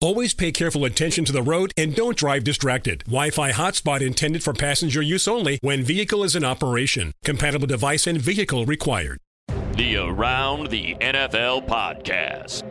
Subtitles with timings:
[0.00, 3.02] Always pay careful attention to the road and don't drive distracted.
[3.06, 7.12] Wi-Fi hotspot intended for passenger use only when vehicle is in operation.
[7.24, 9.18] Compatible device and vehicle required.
[9.72, 12.62] The Around the NFL podcast.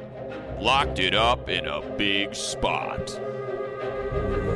[0.61, 3.19] Locked it up in a big spot.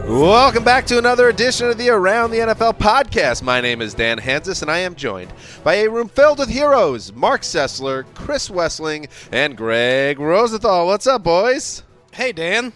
[0.08, 3.44] Welcome back to another edition of the Around the NFL podcast.
[3.44, 5.33] My name is Dan Hanzus, and I am joined
[5.66, 10.88] by a room filled with heroes Marc Sessler, Chris Wesseling, and Gregg Rosenthal.
[10.88, 11.83] What's up, boys?
[12.14, 12.73] Hey, Dan.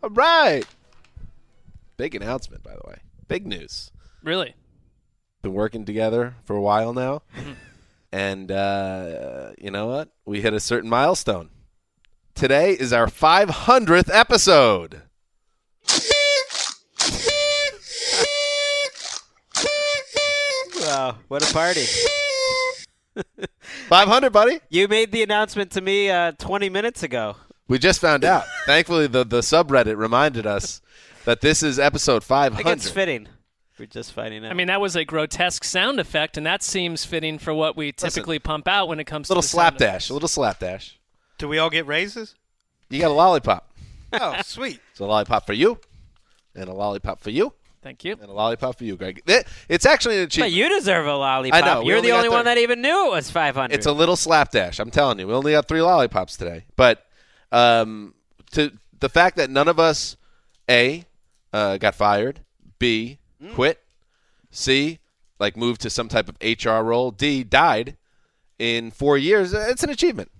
[0.00, 0.64] All right.
[1.96, 2.98] Big announcement, by the way.
[3.26, 3.90] Big news.
[4.22, 4.54] Really?
[5.42, 7.22] Been working together for a while now.
[8.12, 10.10] and uh, you know what?
[10.24, 11.50] We hit a certain milestone.
[12.36, 15.02] Today is our 500th episode.
[20.80, 21.84] Wow, what a party.
[23.88, 24.60] 500, buddy.
[24.70, 27.36] You made the announcement to me uh, 20 minutes ago.
[27.68, 28.44] We just found out.
[28.66, 30.80] Thankfully, the, the subreddit reminded us
[31.24, 32.72] that this is episode I think 500.
[32.72, 33.28] it's fitting.
[33.78, 34.50] We're just finding out.
[34.50, 37.92] I mean, that was a grotesque sound effect, and that seems fitting for what we
[37.92, 39.88] typically pump out when it comes little to the sound slapdash.
[39.88, 40.10] effects.
[40.10, 40.98] A little slapdash.
[41.38, 42.34] Do we all get raises?
[42.90, 43.64] You got a lollipop.
[44.10, 44.80] Oh, sweet.
[44.92, 45.78] It's a lollipop for you,
[46.54, 47.52] and a lollipop for you,
[47.82, 48.12] Thank you.
[48.14, 49.20] and a lollipop for you, Greg.
[49.26, 51.62] It- It's actually an but you deserve a lollipop.
[51.62, 53.74] I know, You're only the only one that even knew it was 500.
[53.74, 54.78] It's a little slapdash.
[54.78, 56.64] I'm telling you, we only got three lollipops today.
[56.74, 57.04] But
[57.52, 58.14] um,
[58.52, 60.16] to the fact that none of us,
[60.70, 61.04] a,
[61.52, 62.40] uh, got fired,
[62.78, 63.54] b, Mm.
[63.54, 63.80] quit,
[64.50, 64.98] c,
[65.38, 67.96] like moved to some type of HR role, d, died
[68.58, 69.52] in four years.
[69.52, 70.30] It's an achievement.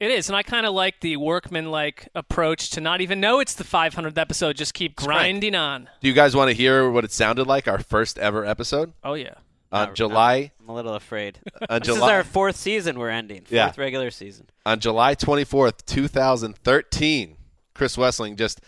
[0.00, 3.54] It is, and I kind of like the workman-like approach to not even know it's
[3.54, 5.06] the 500th episode, just keep right.
[5.06, 5.88] grinding on.
[6.00, 9.14] Do you guys want to hear what it sounded like our first ever episode Oh
[9.14, 9.34] yeah.
[9.72, 10.52] on No, July?
[10.64, 11.40] I'm a little afraid.
[11.68, 13.40] On this is July, our fourth season we're ending.
[13.42, 13.72] Fourth Yeah.
[13.76, 14.48] regular season.
[14.64, 17.36] on July 24th, 2013,
[17.74, 18.60] Chris Wesseling just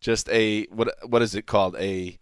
[0.00, 1.74] just a what what is it called?
[1.76, 2.18] A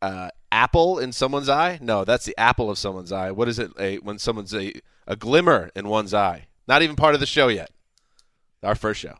[0.00, 1.78] uh, apple in someone's eye?
[1.82, 3.32] No, that's the apple of someone's eye.
[3.32, 3.72] What is it?
[3.80, 4.72] A when someone's a
[5.08, 6.46] a glimmer in one's eye.
[6.68, 7.70] Not even part of the show yet.
[8.62, 9.16] Our first show.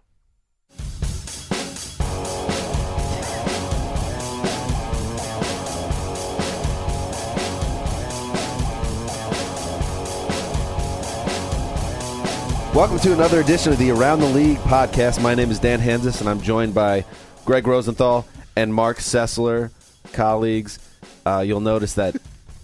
[12.77, 15.23] Welcome to another edition of the Around the League podcast.
[15.23, 17.07] My name is Dan Hanzus, and I'm joined by
[17.47, 19.71] Gregg Rosenthal and Marc Sessler,
[20.13, 20.79] colleagues.
[21.25, 22.17] Uh, you'll notice that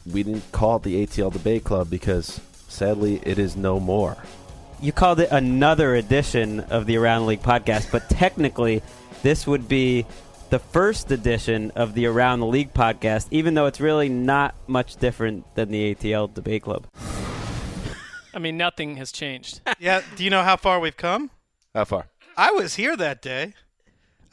[0.04, 4.18] we didn't call it the ATL Debate Club because sadly it is no more.
[4.82, 8.82] You called it another edition of the Around the League podcast, but technically,
[9.22, 10.04] this would be
[10.50, 14.96] the first edition of the Around the League podcast, even though it's really not much
[14.96, 16.86] different than the ATL Debate Club.
[18.34, 19.60] I mean, nothing has changed.
[19.78, 20.02] Yeah.
[20.16, 21.30] Do you know how far we've come?
[21.74, 22.06] How far?
[22.36, 23.54] I was here that day.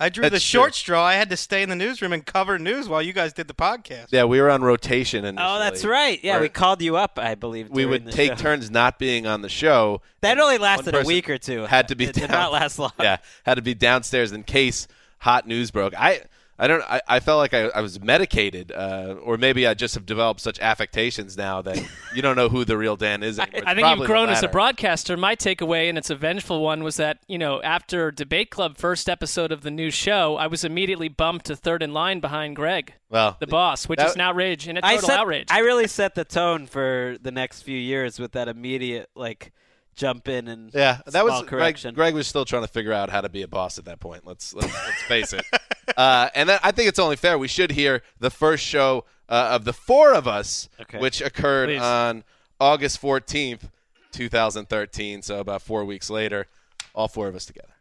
[0.01, 0.74] I drew the short true.
[0.80, 1.04] straw.
[1.04, 3.54] I had to stay in the newsroom and cover news while you guys did the
[3.54, 4.07] podcast.
[4.12, 6.24] Yeah, we were on rotation, and Oh, that's right.
[6.24, 7.69] Yeah, Where we called you up, I believe.
[7.69, 8.36] we during would the take show.
[8.38, 10.02] turns not being on the show.
[10.22, 11.63] That only lasted a person week or two.
[11.63, 12.94] Had to be It down, did not last long.
[13.00, 14.88] Yeah, had to be downstairs in case
[15.18, 15.94] hot news broke.
[16.00, 16.22] I
[16.62, 16.84] I don't.
[16.84, 20.42] I, I felt like I, I was medicated, uh, or maybe I just have developed
[20.42, 21.82] such affectations now that
[22.14, 23.56] you don't know who the real Dan is anymore.
[23.56, 25.16] I It's think probably you've grown as a broadcaster.
[25.16, 29.08] My takeaway, and it's a vengeful one, was that you know after Debate Club first
[29.08, 32.94] episode of the new show, I was immediately bumped to third in line behind Greg,
[33.10, 35.48] Well, the boss, which that- is an outrage and a I total set, outrage.
[35.50, 39.54] I really set the tone for the next few years with that immediate like
[40.00, 41.94] jump in and Yeah, that was small Greg, correction.
[41.94, 44.25] Greg was still trying to figure out how to be a boss at that point.
[44.25, 45.46] Let's let's, let's face it.
[45.98, 49.50] Uh, and then I think it's only fair we should hear the first show uh,
[49.54, 51.00] of the four of us, Okay.
[51.00, 51.81] which occurred Please.
[51.81, 52.24] on
[52.62, 53.72] August fourteenth,
[54.12, 55.24] two thousand thirteen.
[55.24, 56.45] So about four weeks later,
[56.94, 57.74] all four of us together.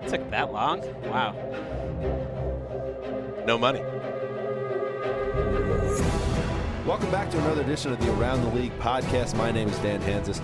[0.00, 0.80] It took that long?
[1.04, 1.32] Wow.
[3.46, 3.82] No money.
[6.86, 9.36] Welcome back to another edition of the Around the League podcast.
[9.36, 10.40] My name is Dan Hanzus.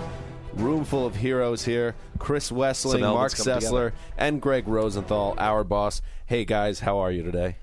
[0.53, 1.95] Room full of heroes here.
[2.17, 3.93] Chris Wesseling, Marc elements Sessler, together.
[4.17, 6.01] and Gregg Rosenthal, our boss.
[6.25, 7.57] Hey guys, how are you today?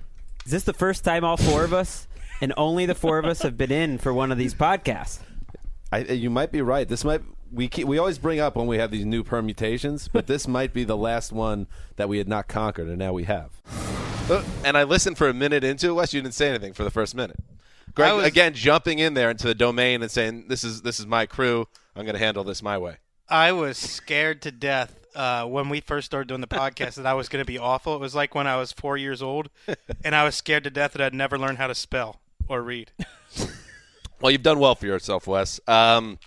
[0.45, 2.07] Is this the first time all four of us
[2.41, 5.21] and only the four of us have been in for one of these podcasts?
[5.91, 6.87] I, you might be right.
[6.87, 7.23] This might
[7.53, 10.75] we keep, we always bring up when we have these new permutations, but this might
[10.75, 13.51] be the last one that we had not conquered, and now we have.
[14.31, 15.93] Uh, And I listened for a minute into it.
[15.95, 17.39] Wes, you didn't say anything for the first minute.
[17.97, 21.07] Greg was- again jumping in there into the domain and saying, "This is this is
[21.07, 21.67] my crew.
[21.97, 22.99] I'm going to handle this my way."
[23.29, 27.15] I was scared to death uh, when we first started doing the podcast that I
[27.15, 27.95] was going to be awful.
[27.97, 29.49] It was like when I was four years old,
[30.05, 32.93] and I was scared to death that I'd never learn how to spell or read.
[34.21, 35.61] Well, you've done well for yourself, Wes.
[35.69, 36.19] Um,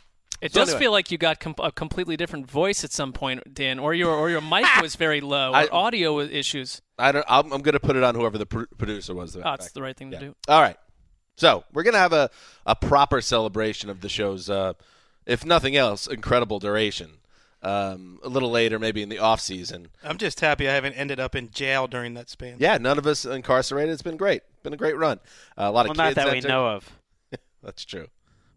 [0.41, 0.79] it so does anyway.
[0.79, 4.11] feel like you got com- a completely different voice at some point, Dan, or your
[4.15, 6.81] or your mic was very low, or I- audio issues.
[6.99, 7.25] I don't.
[7.27, 9.35] I'm, I'm going to put it on whoever the pr- producer was.
[9.35, 10.19] Oh, it's the right thing Yeah.
[10.19, 10.35] to do.
[10.47, 10.77] All right.
[11.39, 12.29] So we're going to have a,
[12.65, 14.73] a proper celebration of the show's, uh,
[15.25, 17.11] if nothing else, incredible duration.
[17.61, 19.87] Um, a little later, maybe in the off season.
[20.03, 22.55] I'm just happy I haven't ended up in jail during that span.
[22.59, 23.91] Yeah, none of us incarcerated.
[23.93, 24.43] It's been great.
[24.63, 25.19] Been a great run.
[25.57, 26.25] Uh, a lot Well, of not kids.
[26.25, 26.89] that we know of.
[27.63, 28.07] That's true.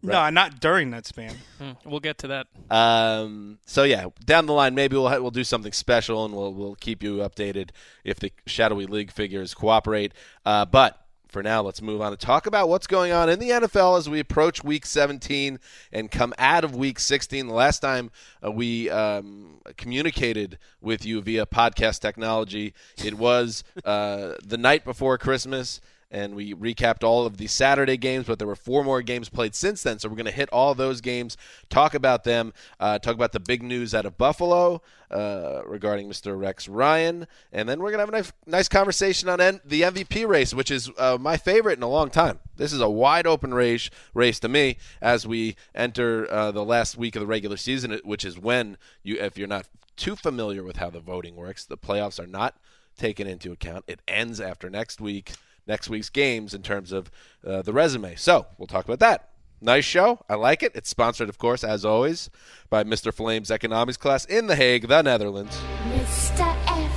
[0.05, 1.35] No, not during that span.
[1.59, 2.47] Hmm, We'll get to that.
[2.69, 6.53] Um, so yeah, down the line, maybe we'll ha- we'll do something special, and we'll
[6.53, 7.69] we'll keep you updated
[8.03, 10.11] if the shadowy league figures cooperate.
[10.45, 11.02] Uh, but
[11.33, 14.07] for now, let's move on and talk about what's going on in the NFL as
[14.07, 15.59] we approach Week 17
[15.91, 17.47] and come out of Week 16.
[17.47, 18.11] The last time
[18.45, 25.17] uh, we um, communicated with you via podcast technology, it was uh, the night before
[25.17, 25.81] Christmas
[26.13, 29.55] and we recapped all of the Saturday games, but there were four more games played
[29.55, 29.97] since then.
[29.97, 31.35] So we're going to hit all those games,
[31.69, 36.39] talk about them, uh, talk about the big news out of Buffalo uh, regarding Mr.
[36.39, 39.81] Rex Ryan, and then we're going to have a nice, nice conversation on N- the
[39.81, 42.39] MVP race, which is uh, my favorite in a long time.
[42.57, 46.95] This is a wide open race race to me as we enter uh, the last
[46.95, 50.77] week of the regular season, which is when you, if you're not too familiar with
[50.77, 52.55] how the voting works, the playoffs are not
[52.97, 53.85] taken into account.
[53.87, 55.33] It ends after next week
[55.67, 57.11] next week's games in terms of
[57.45, 58.15] uh, the resume.
[58.15, 59.29] So we'll talk about that.
[59.61, 60.19] Nice show.
[60.27, 60.73] I like it.
[60.75, 62.29] It's sponsored, of course, as always,
[62.69, 63.13] by Mr.
[63.13, 65.57] Flame's economics class in The Hague, the Netherlands.
[65.87, 66.55] Mr.
[66.67, 66.91] F.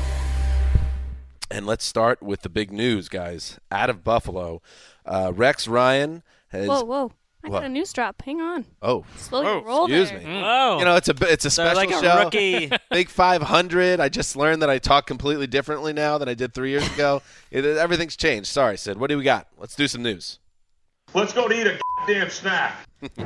[1.48, 3.60] And let's start with the big news, guys.
[3.70, 4.62] Out of Buffalo,
[5.04, 6.66] uh, Rex Ryan has.
[6.66, 7.12] Whoa, whoa.
[7.46, 7.60] I What?
[7.60, 8.20] got a news drop.
[8.22, 8.64] Hang on.
[8.82, 10.19] Oh, Slow your roll excuse there.
[10.19, 10.43] me.
[10.44, 12.25] Oh, You know, it's a it's a So special like a show.
[12.25, 12.70] rookie.
[12.90, 14.00] Big 500.
[14.00, 17.22] I just learned that I talk completely differently now than I did three years ago.
[17.52, 18.48] it, everything's changed.
[18.48, 18.98] Sorry, Sid.
[18.98, 19.46] What do we got?
[19.56, 20.40] Let's do some news.
[21.14, 22.76] Let's go to eat a goddamn snack.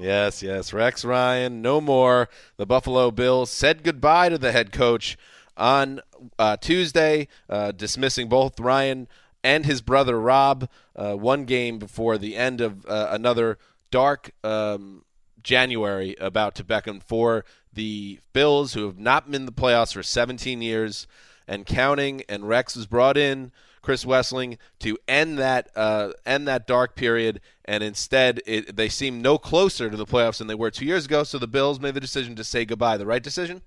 [0.00, 0.72] Yes, yes.
[0.72, 2.28] Rex Ryan, no more.
[2.56, 5.18] The Buffalo Bills said goodbye to the head coach
[5.56, 6.00] on
[6.38, 9.08] uh, Tuesday, uh, dismissing both Ryan
[9.42, 13.58] and his brother Rob uh, one game before the end of uh, another
[13.90, 15.04] dark um,
[15.42, 20.02] January about to beckon for the Bills, who have not been in the playoffs for
[20.02, 21.06] 17 years
[21.46, 22.22] and counting.
[22.28, 27.40] And Rex was brought in, Chris Wesseling, to end that uh, end that dark period.
[27.64, 31.06] And instead, it, they seem no closer to the playoffs than they were two years
[31.06, 31.22] ago.
[31.22, 32.96] So the Bills made the decision to say goodbye.
[32.96, 33.62] The right decision?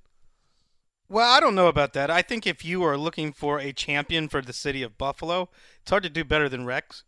[1.11, 2.09] Well, I don't know about that.
[2.09, 5.49] I think if you are looking for a champion for the city of Buffalo,
[5.81, 7.03] it's hard to do better than Rex.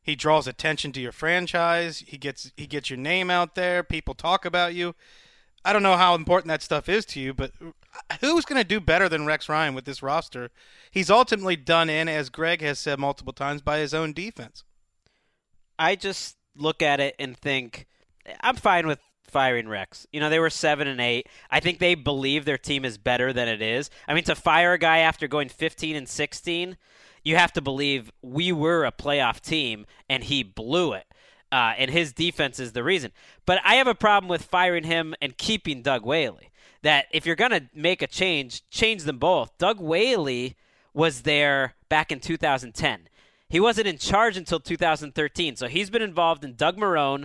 [0.00, 2.04] He draws attention to your franchise.
[2.06, 3.82] He gets he gets your name out there.
[3.82, 4.94] People talk about you.
[5.64, 7.50] I don't know how important that stuff is to you, but
[8.20, 10.50] who's going to do better than Rex Ryan with this roster?
[10.92, 14.62] He's ultimately done in, as Greg has said multiple times, by his own defense.
[15.76, 17.88] I just look at it and think
[18.42, 19.00] I'm fine with
[19.30, 20.06] firing Rex.
[20.12, 21.26] You know, they were 7 and 8.
[21.50, 23.90] I think they believe their team is better than it is.
[24.06, 26.76] I mean, to fire a guy after going 15 and 16,
[27.24, 31.06] you have to believe we were a playoff team and he blew it.
[31.52, 33.10] Uh, and his defense is the reason.
[33.44, 36.50] But I have a problem with firing him and keeping Doug Whaley.
[36.82, 39.56] that if you're going to make a change, change them both.
[39.58, 40.56] Doug Whaley
[40.94, 43.08] was there back in 2010.
[43.48, 47.24] He wasn't in charge until 2013, so he's been involved in Doug Marrone.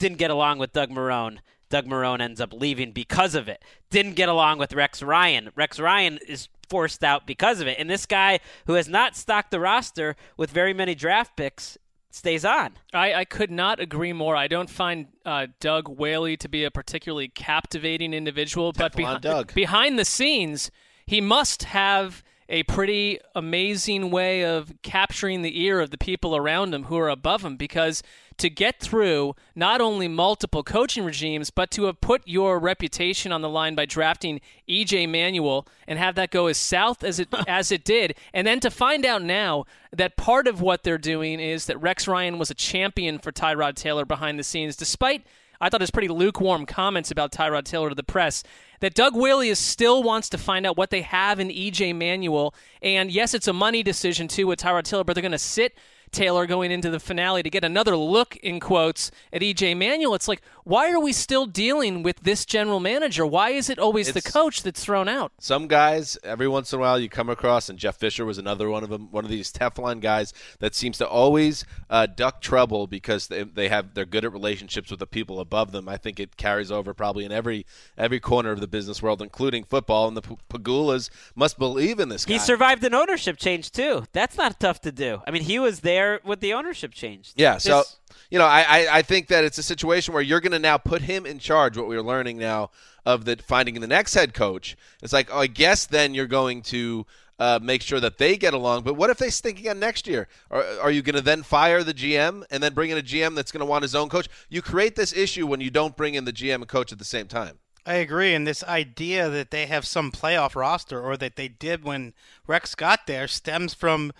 [0.00, 1.38] Didn't get along with Doug Marrone.
[1.68, 3.62] Doug Marrone ends up leaving because of it.
[3.90, 5.50] Didn't get along with Rex Ryan.
[5.54, 7.78] Rex Ryan is forced out because of it.
[7.78, 11.78] And this guy who has not stocked the roster with very many draft picks
[12.10, 12.72] stays on.
[12.92, 14.34] I, I could not agree more.
[14.34, 19.20] I don't find uh, Doug Whaley to be a particularly captivating individual, but Teflon behi-
[19.20, 19.54] Doug.
[19.54, 20.72] behind the scenes,
[21.06, 26.74] he must have a pretty amazing way of capturing the ear of the people around
[26.74, 28.02] him who are above him because
[28.40, 33.42] to get through not only multiple coaching regimes but to have put your reputation on
[33.42, 37.70] the line by drafting EJ Manuel and have that go as south as it as
[37.70, 41.66] it did and then to find out now that part of what they're doing is
[41.66, 45.24] that Rex Ryan was a champion for Tyrod Taylor behind the scenes despite
[45.60, 48.42] I thought his pretty lukewarm comments about Tyrod Taylor to the press.
[48.80, 52.54] That Doug Whaley is still wants to find out what they have in EJ Manuel.
[52.80, 55.76] And yes, it's a money decision too with Tyrod Taylor, but they're going to sit
[56.10, 60.14] Taylor going into the finale to get another look in quotes at EJ Manuel.
[60.14, 63.26] It's like, why are we still dealing with this general manager?
[63.26, 65.32] Why is it always the coach that's thrown out?
[65.38, 68.68] Some guys, every once in a while, you come across, and Jeff Fisher was another
[68.68, 69.10] one of them.
[69.10, 73.68] One of these Teflon guys that seems to always uh, duck trouble because they, they
[73.68, 75.88] have they're good at relationships with the people above them.
[75.88, 79.64] I think it carries over probably in every every corner of the business world, including
[79.64, 80.08] football.
[80.08, 82.34] And the P- Pegulas must believe in this guy.
[82.34, 84.04] He survived an ownership change too.
[84.12, 85.22] That's not tough to do.
[85.26, 87.32] I mean, he was there with the ownership change.
[87.36, 87.84] Yeah, so
[88.30, 90.78] you know, I, I, I think that it's a situation where you're going to now
[90.78, 91.76] put him in charge.
[91.76, 92.70] What we're learning now
[93.04, 96.62] of the finding the next head coach, it's like, oh, I guess then you're going
[96.62, 97.06] to
[97.40, 98.82] uh, make sure that they get along.
[98.82, 100.28] But what if they stink again next year?
[100.50, 103.34] Are, are you going to then fire the GM and then bring in a GM
[103.34, 104.28] that's going to want his own coach?
[104.48, 107.04] You create this issue when you don't bring in the GM and coach at the
[107.04, 107.58] same time.
[107.86, 111.82] I agree, and this idea that they have some playoff roster, or that they did
[111.82, 112.12] when
[112.46, 114.12] Rex got there, stems from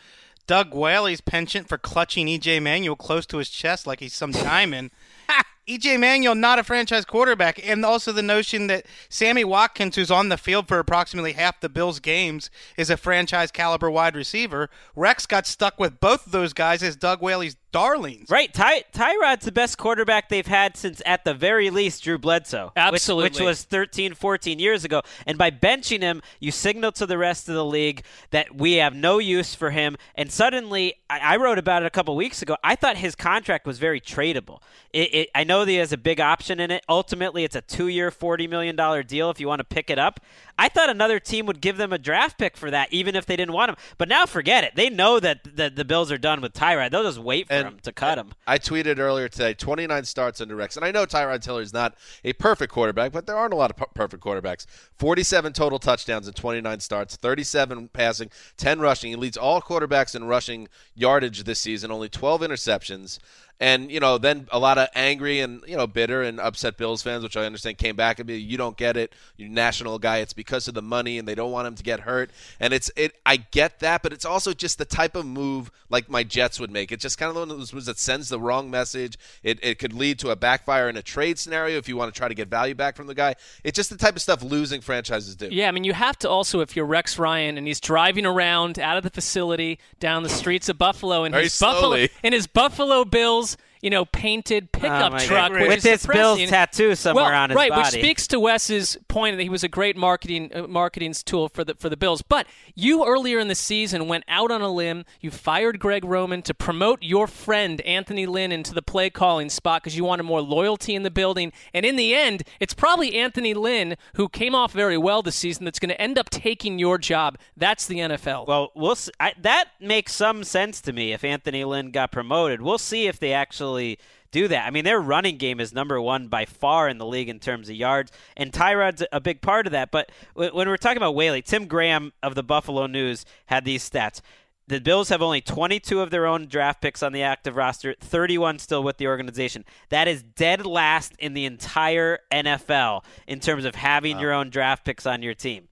[0.47, 4.91] Doug Whaley's penchant for clutching EJ Manuel close to his chest like he's some diamond.
[5.69, 10.29] EJ Manuel not a franchise quarterback, and also the notion that Sammy Watkins, who's on
[10.29, 14.69] the field for approximately half the Bills' games, is a franchise caliber wide receiver.
[14.97, 18.29] Rex got stuck with both of those guys as Doug Whaley's darlings.
[18.31, 22.67] Right, Ty- Tyrod's the best quarterback they've had since, at the very least, Drew Bledsoe.
[22.67, 23.31] which- Absolutely.
[23.31, 25.03] Which, was 13, 14 years ago.
[25.27, 28.95] And by benching him, you signal to the rest of the league that we have
[28.95, 29.97] no use for him.
[30.15, 32.57] And suddenly, I, I wrote about it a couple weeks ago.
[32.65, 34.61] I thought his contract was very tradable.
[34.93, 36.85] It, it, I know that he has a big option in it.
[36.89, 40.21] Ultimately, it's a two year, $40 million deal if you want to pick it up.
[40.61, 43.35] I thought another team would give them a draft pick for that, even if they
[43.35, 43.76] didn't want him.
[43.97, 44.75] But now forget it.
[44.76, 46.90] They know that the, the Bills are done with Tyrod.
[46.90, 48.33] They'll just wait for him to cut him.
[48.47, 50.76] I tweeted earlier today 29 starts under Rex.
[50.76, 53.71] And I know Tyrod Taylor is not a perfect quarterback, but there aren't a lot
[53.71, 54.67] of per- perfect quarterbacks.
[54.99, 59.09] 47 total touchdowns in 29 starts, 37 passing, 10 rushing.
[59.09, 63.19] He leads all quarterbacks in rushing yardage this season, only 12 interceptions.
[63.61, 67.02] And, you know, then a lot of angry and, you know, bitter and upset Bills
[67.02, 69.12] fans, which I understand came back and be, you don't get it.
[69.37, 70.19] You're national guy.
[70.19, 72.31] It's because of the money and they don't want him to get hurt.
[72.59, 76.09] And it's, it, I get that, but it's also just the type of move like
[76.09, 76.90] my Jets would make.
[76.90, 79.19] It's just kind of one of those moves that sends the wrong message.
[79.43, 82.19] It, it could lead to a backfire in a trade scenario if you want to
[82.19, 83.35] try to get value back from the guy.
[83.62, 85.49] It's just the type of stuff losing franchises do.
[85.50, 88.79] Yeah, I mean, you have to also, if you're Rex Ryan and he's driving around
[88.79, 92.47] out of the facility down the streets of Buffalo in Very his Buffalo in his
[92.47, 93.50] Buffalo Bills,
[93.81, 95.53] you know, painted pickup Oh, truck.
[95.53, 99.37] With is his Bills tattoo somewhere well, on his right, which speaks to Wes's point
[99.37, 102.23] that he was a great marketing uh, marketing tool for the for the Bills.
[102.23, 105.05] But you earlier in the season went out on a limb.
[105.21, 109.83] You fired Greg Roman to promote your friend Anthony Lynn into the play calling spot
[109.83, 111.53] because you wanted more loyalty in the building.
[111.73, 115.65] And in the end, it's probably Anthony Lynn who came off very well this season
[115.65, 117.39] that's going to end up taking your job.
[117.57, 118.47] That's the NFL.
[118.47, 119.13] Well, we'll see.
[119.19, 122.61] I, that makes some sense to me if Anthony Lynn got promoted.
[122.61, 124.67] We'll see if they actually do that.
[124.67, 127.69] I mean, their running game is number one by far in the league in terms
[127.69, 129.91] of yards, and Tyrod's a big part of that.
[129.91, 134.21] But when we're talking about Whaley, Tim Graham of the Buffalo News had these stats.
[134.69, 138.61] The Bills have only 22 of their own draft picks on the active roster, 31
[138.61, 139.65] still with the organization.
[139.89, 144.85] That is dead last in the entire NFL in terms of having your own draft
[144.85, 145.67] picks on your team.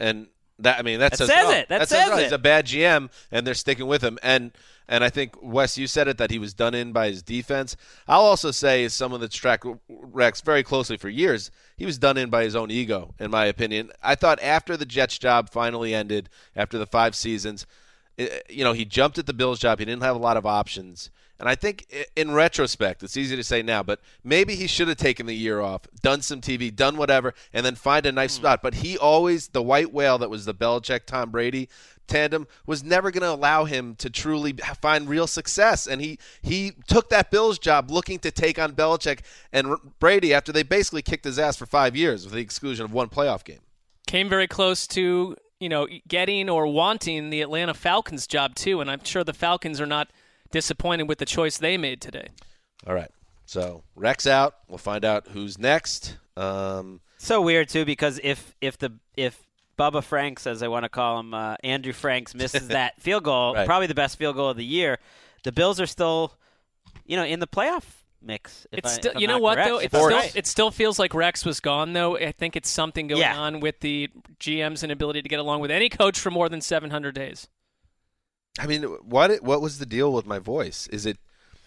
[0.00, 0.26] and
[0.58, 1.68] that I mean that, That says, says it.
[1.68, 2.18] That says says all.
[2.18, 2.22] it.
[2.24, 4.18] He's a bad GM, and they're sticking with him.
[4.22, 4.50] And
[4.90, 7.76] and I think Wes, you said it that he was done in by his defense.
[8.08, 12.18] I'll also say, as someone that's tracked Rex very closely for years, he was done
[12.18, 13.92] in by his own ego, in my opinion.
[14.02, 17.68] I thought after the Jets job finally ended, after the five seasons,
[18.18, 19.78] eh, you know, he jumped at the Bills job.
[19.78, 21.10] He didn't have a lot of options.
[21.38, 24.98] And I think in retrospect, it's easy to say now, but maybe he should have
[24.98, 28.60] taken the year off, done some TV, done whatever, and then find a nice spot.
[28.60, 31.70] But he always, the white whale that was the Belichick Tom Brady
[32.10, 34.52] tandem, was never going to allow him to truly
[34.82, 35.86] find real success.
[35.86, 39.20] And he, he took that Bills job looking to take on Belichick
[39.52, 42.84] and R- Brady after they basically kicked his ass for five years with the exclusion
[42.84, 43.60] of one playoff game.
[44.06, 48.90] Came very close to you know getting or wanting the Atlanta Falcons job too, and
[48.90, 50.10] I'm sure the Falcons are not
[50.50, 52.28] disappointed with the choice they made today.
[52.86, 53.10] All right.
[53.46, 54.54] So Rex out.
[54.68, 56.16] We'll find out who's next.
[56.36, 59.46] Um, So weird too because if if the if
[59.80, 63.54] Bubba Franks, as I want to call him, uh, Andrew Franks misses that field goal,
[63.54, 63.66] Right.
[63.66, 64.98] probably the best field goal of the year.
[65.42, 66.34] The Bills are still,
[67.06, 67.84] you know, in the playoff
[68.22, 68.66] mix.
[68.72, 69.68] If It's I- still, if you know what correct.
[69.70, 70.36] though, If it still right.
[70.36, 72.18] it still feels like Rex was gone though.
[72.18, 73.38] I think it's something going Yeah.
[73.38, 77.14] on with the GM's inability to get along with any coach for more than 700
[77.14, 77.48] days.
[78.58, 80.86] I mean, what what was the deal with my voice?
[80.88, 81.16] Is it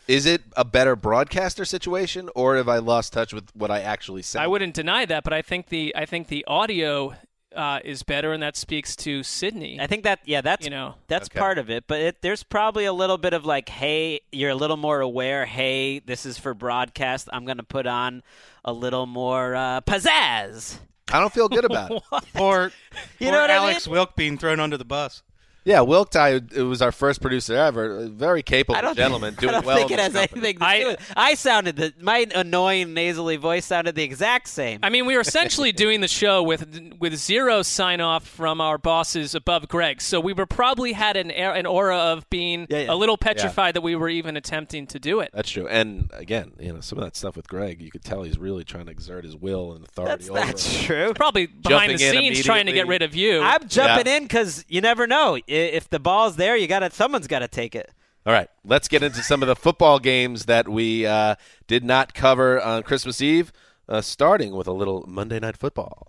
[0.07, 4.21] is it a better broadcaster situation, or have I lost touch with what I actually
[4.21, 4.41] said?
[4.41, 7.15] I wouldn't deny that, but I think the I think the audio
[7.55, 9.79] uh, is better, and that speaks to Sydney.
[9.79, 11.39] I think that yeah, that's you know that's Okay.
[11.39, 11.85] part of it.
[11.87, 15.45] But it, there's probably a little bit of like, hey, you're a little more aware.
[15.45, 17.29] Hey, this is for broadcast.
[17.31, 18.23] I'm going to put on
[18.65, 20.79] a little more uh, pizzazz.
[21.11, 22.01] I don't feel good about it.
[22.39, 22.71] Or,
[23.19, 25.21] You or know what I Alex Wilk being thrown under the bus.
[25.65, 27.99] Yeah, Wilk Ty, it was our first producer ever.
[27.99, 29.77] A very capable I don't gentleman, think, doing I don't well.
[29.77, 30.41] think it has company.
[30.41, 31.13] anything to do with it.
[31.15, 34.79] I sounded the my annoying nasally voice sounded the exact same.
[34.83, 38.77] I mean, we were essentially doing the show with with zero sign off from our
[38.77, 42.79] bosses above Greg, so we were probably had an air, an aura of being Yeah,
[42.79, 42.93] yeah.
[42.93, 45.29] a little petrified that we were even attempting to do it.
[45.33, 45.67] That's true.
[45.67, 48.63] And again, you know, some of that stuff with Greg, you could tell he's really
[48.65, 50.39] trying to exert his will and authority over.
[50.39, 51.13] That's true.
[51.13, 53.41] Probably behind Jumping the scenes trying to get rid of you.
[53.41, 54.17] I'm jumping Yeah.
[54.17, 55.37] in because you never know.
[55.53, 57.91] If the ball's there, you got to someone's got to take it.
[58.25, 61.35] All right, let's get into some of the football games that we uh,
[61.67, 63.51] did not cover on Christmas Eve,
[63.87, 66.07] uh, starting with a little Monday Night Football.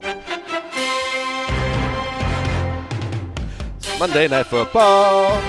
[3.98, 5.42] Monday Night Football.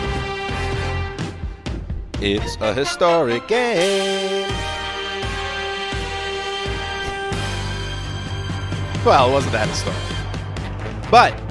[2.19, 4.49] It's a historic game.
[9.05, 11.11] Well, it wasn't that historic.
[11.11, 11.44] But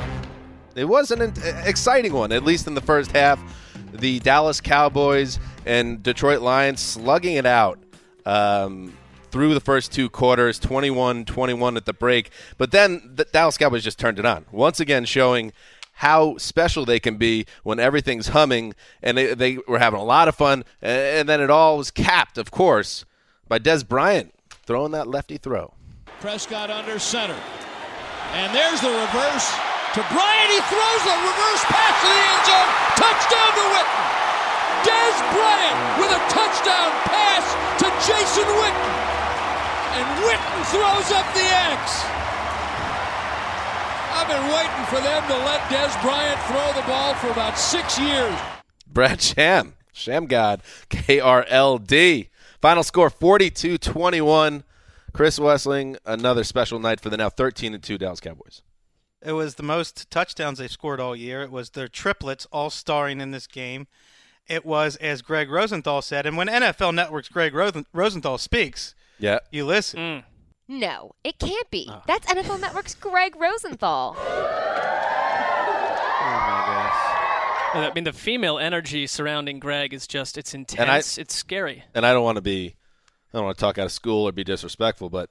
[0.74, 1.32] it was an
[1.64, 3.40] exciting one, at least in the first half.
[3.92, 7.78] The Dallas Cowboys and Detroit Lions slugging it out
[8.26, 8.92] um,
[9.30, 12.30] through the first two quarters, 21 21 at the break.
[12.58, 15.52] But then the Dallas Cowboys just turned it on, once again showing
[15.98, 18.74] how special they can be when everything's humming.
[19.02, 20.64] And they, they were having a lot of fun.
[20.82, 23.04] And then it all was capped, of course,
[23.48, 24.34] by Dez Bryant
[24.66, 25.74] throwing that lefty throw.
[26.20, 27.38] Prescott under center.
[28.32, 29.56] And there's the reverse
[29.94, 30.50] to Bryant.
[30.50, 32.70] He throws a reverse pass to the end zone.
[32.98, 34.02] Touchdown to Witten.
[34.82, 37.46] Dez Bryant with a touchdown pass
[37.78, 38.90] to Jason Witten.
[39.94, 42.02] And Witten throws up the X.
[44.18, 47.96] I've been waiting for them to let Dez Bryant throw the ball for about six
[47.96, 48.34] years.
[48.88, 52.28] Brad Sham, Sham God, KRLD.
[52.60, 54.64] Final score 42 21.
[55.12, 58.62] Chris Wesseling, another special night for the now 13 and 2 Dallas Cowboys.
[59.24, 61.42] It was the most touchdowns they've scored all year.
[61.42, 63.86] It was their triplets all starring in this game.
[64.46, 69.38] It was, as Gregg Rosenthal said, and when NFL Network's Greg Rosen- Rosenthal speaks, Yeah.
[69.50, 69.98] you listen.
[70.00, 70.24] Mm.
[70.68, 71.86] No, it can't be.
[71.90, 72.02] Ah.
[72.06, 74.16] That's NFL Network's Gregg Rosenthal.
[76.26, 77.90] Oh my gosh.
[77.90, 81.18] I mean, the female energy surrounding Greg is just, it's I- intense.
[81.18, 81.84] it's scary.
[81.94, 82.76] And I don't want to be,
[83.32, 85.30] I don't want to talk out of school or be disrespectful, but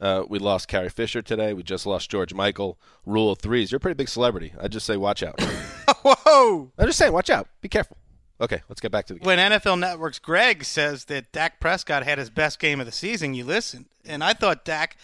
[0.00, 1.52] uh, we lost Carrie Fisher today.
[1.52, 2.78] We just lost George Michael.
[3.06, 3.70] Rule of threes.
[3.72, 4.52] You're a pretty big celebrity.
[4.60, 5.40] I just say watch out.
[6.02, 6.72] Whoa!
[6.78, 7.48] I'm just saying, watch out.
[7.60, 7.96] Be careful.
[8.40, 9.26] Okay, let's get back to the game.
[9.26, 13.34] When NFL Network's Greg says that Dak Prescott had his best game of the season,
[13.34, 13.86] you listen.
[14.04, 14.96] And I thought Dak,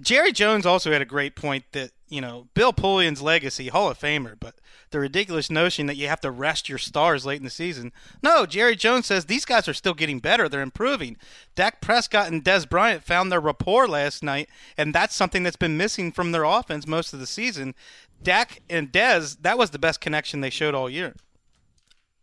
[0.00, 3.98] Jerry Jones also had a great point that you know Bill Polian's legacy, Hall of
[3.98, 4.54] Famer, but
[4.90, 7.92] the ridiculous notion that you have to rest your stars late in the season.
[8.22, 10.48] No, Jerry Jones says these guys are still getting better.
[10.48, 11.16] They're improving.
[11.54, 15.76] Dak Prescott and Dez Bryant found their rapport last night, and that's something that's been
[15.76, 17.74] missing from their offense most of the season.
[18.22, 21.14] Dak and Dez, that was the best connection they showed all year.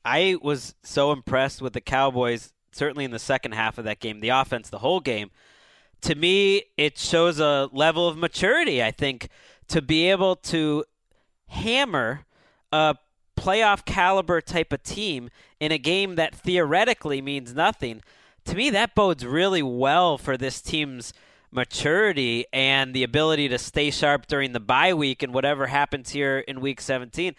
[0.05, 4.19] I was so impressed with the Cowboys, certainly in the second half of that game,
[4.19, 5.31] the offense, the whole game.
[6.01, 9.29] To me, it shows a level of maturity, I think,
[9.73, 10.85] to be able to
[11.47, 12.25] hammer
[12.71, 12.95] a
[13.35, 18.03] playoff caliber type of team in a game that theoretically means nothing.
[18.45, 21.11] To me, that bodes really well for this team's
[21.49, 26.37] maturity and the ability to stay sharp during the bye week and whatever happens here
[26.37, 27.33] in week 17.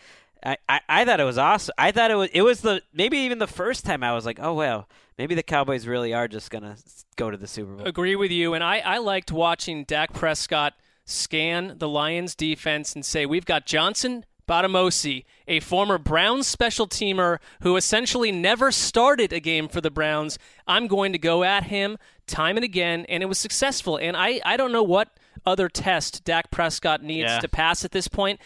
[0.44, 1.74] I, I, I thought it was awesome.
[1.78, 4.40] I thought it was it was the maybe even the first time I was like,
[4.42, 6.78] oh well, maybe the Cowboys really are just gonna
[7.14, 7.86] go to the Super Bowl.
[7.86, 8.54] Agree with you.
[8.54, 13.66] And I, I liked watching Dak Prescott scan the Lions defense and say, We've got
[13.66, 19.90] Johnson Bademosi, a former Browns special teamer who essentially never started a game for the
[19.90, 20.38] Browns.
[20.66, 23.96] I'm going to go at him time and again, and it was successful.
[23.96, 25.08] And I, I don't know what
[25.46, 27.38] other test Dak Prescott needs Yeah.
[27.40, 28.40] to pass at this point.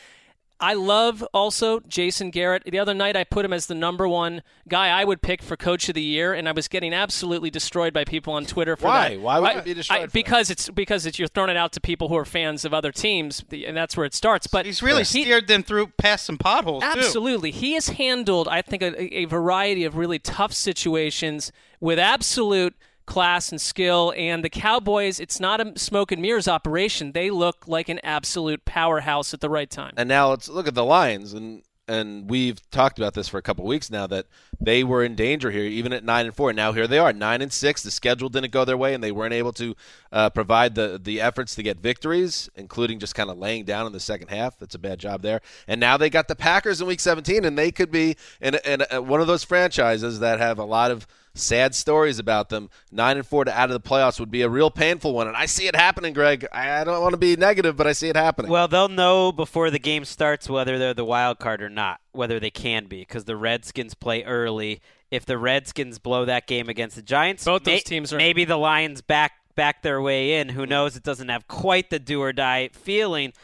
[0.60, 2.64] I love also Jason Garrett.
[2.64, 5.56] The other night I put him as the number one guy I would pick for
[5.56, 8.86] coach of the year, and I was getting absolutely destroyed by people on Twitter for
[8.86, 9.10] Why?
[9.10, 9.20] that.
[9.20, 10.12] Why Why would I- be destroyed I- for that?
[10.12, 12.90] because it's because it's you're throwing it out to people who are fans of other
[12.90, 14.48] teams, and that's where it starts.
[14.48, 16.88] But He's really he- steered them through past some potholes too.
[16.88, 17.52] Absolutely.
[17.52, 22.74] He has handled, I think, a, a variety of really tough situations with absolute
[23.08, 24.12] class and skill.
[24.16, 27.12] And the Cowboys, it's not a smoke and mirrors operation.
[27.12, 29.94] They look like an absolute powerhouse at the right time.
[29.96, 33.42] And now let's look at the Lions, and and we've talked about this for a
[33.42, 34.26] couple weeks now that
[34.60, 36.52] they were in danger here, even at nine and four.
[36.52, 37.82] Now here they are, nine and six.
[37.82, 39.74] The schedule didn't go their way, and they weren't able to
[40.12, 43.92] uh, provide the the efforts to get victories, including just kind of laying down in
[43.92, 44.58] the second half.
[44.58, 45.40] That's a bad job there.
[45.66, 48.82] And now they got the Packers in Week 17, and they could be in, in,
[48.92, 51.06] uh one of those franchises that have a lot of
[51.38, 52.70] sad stories about them.
[52.92, 55.36] Nine and four to out of the playoffs would be a real painful one, and
[55.36, 56.46] I see it happening, Greg.
[56.52, 58.50] I I don't want to be negative, but I see it happening.
[58.50, 62.38] Well, they'll know before the game starts whether they're the wild card or not, whether
[62.40, 64.80] they can be, because the Redskins play early.
[65.10, 68.44] If the Redskins blow that game against the Giants, Both those may- teams are- maybe
[68.44, 70.50] the Lions back back their way in.
[70.50, 70.94] Who knows?
[70.96, 73.38] It doesn't have quite the do or die feeling, but I-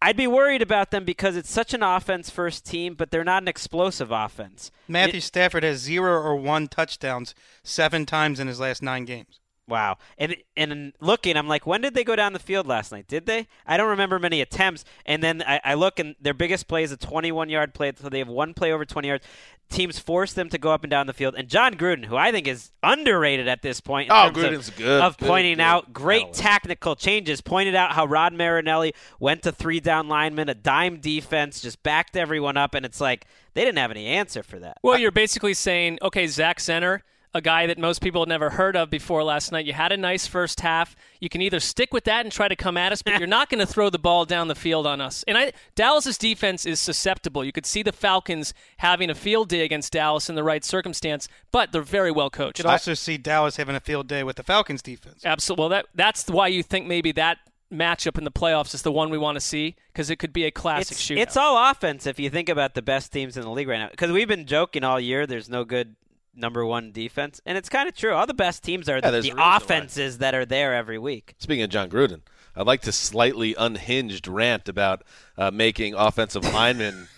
[0.00, 3.42] I'd be worried about them because it's such an offense first team, but they're not
[3.42, 4.70] an explosive offense.
[4.86, 9.40] Matthew It- Stafford has zero or one touchdowns seven times in his last nine games.
[9.68, 9.98] Wow.
[10.16, 13.08] And and looking, I'm like, when did they go down the field last night?
[13.08, 13.48] Did they?
[13.66, 14.84] I don't remember many attempts.
[15.04, 18.08] And then I, I look, and their biggest play is a 21 yard play, so
[18.08, 19.26] they have one play over 20 yards.
[19.68, 21.34] Teams force them to go up and down the field.
[21.36, 24.44] And Jon Gruden, who I think is underrated at this point, in Oh, terms of-
[24.44, 26.40] Gruden's good, of good, pointing good out great analyst.
[26.40, 31.60] tactical changes, pointed out how Rod Marinelli went to three down linemen, a dime defense,
[31.60, 34.78] just backed everyone up, and it's like they didn't have any answer for that.
[34.84, 37.00] Well, you're basically saying, okay, Zach Zenner,
[37.36, 39.66] a guy that most people had never heard of before last night.
[39.66, 40.96] You had a nice first half.
[41.20, 43.48] You can either stick with that and try to come at us, but you're not
[43.48, 45.24] going to throw the ball down the field on us.
[45.28, 47.44] And I, Dallas's defense is susceptible.
[47.44, 51.28] You could see the Falcons having a field day against Dallas in the right circumstance,
[51.52, 52.58] but they're very well coached.
[52.58, 55.24] You could also see Dallas having a field day with the Falcons defense.
[55.24, 55.62] Absolutely.
[55.62, 57.38] Well, that that's why you think maybe that
[57.72, 60.44] matchup in the playoffs is the one we want to see because it could be
[60.44, 61.18] a classic it's, shootout.
[61.18, 63.88] It's all offense if you think about the best teams in the league right now.
[63.90, 65.26] Because we've been joking all year.
[65.26, 65.96] There's no good
[66.36, 68.12] number one defense, and it's kind of true.
[68.12, 69.56] All the best teams are Yeah, the, a why.
[69.56, 71.34] offenses that are there every week.
[71.38, 72.20] Speaking of Jon Gruden,
[72.54, 75.02] I'd like to slightly unhinged rant about
[75.36, 77.08] uh, making offensive linemen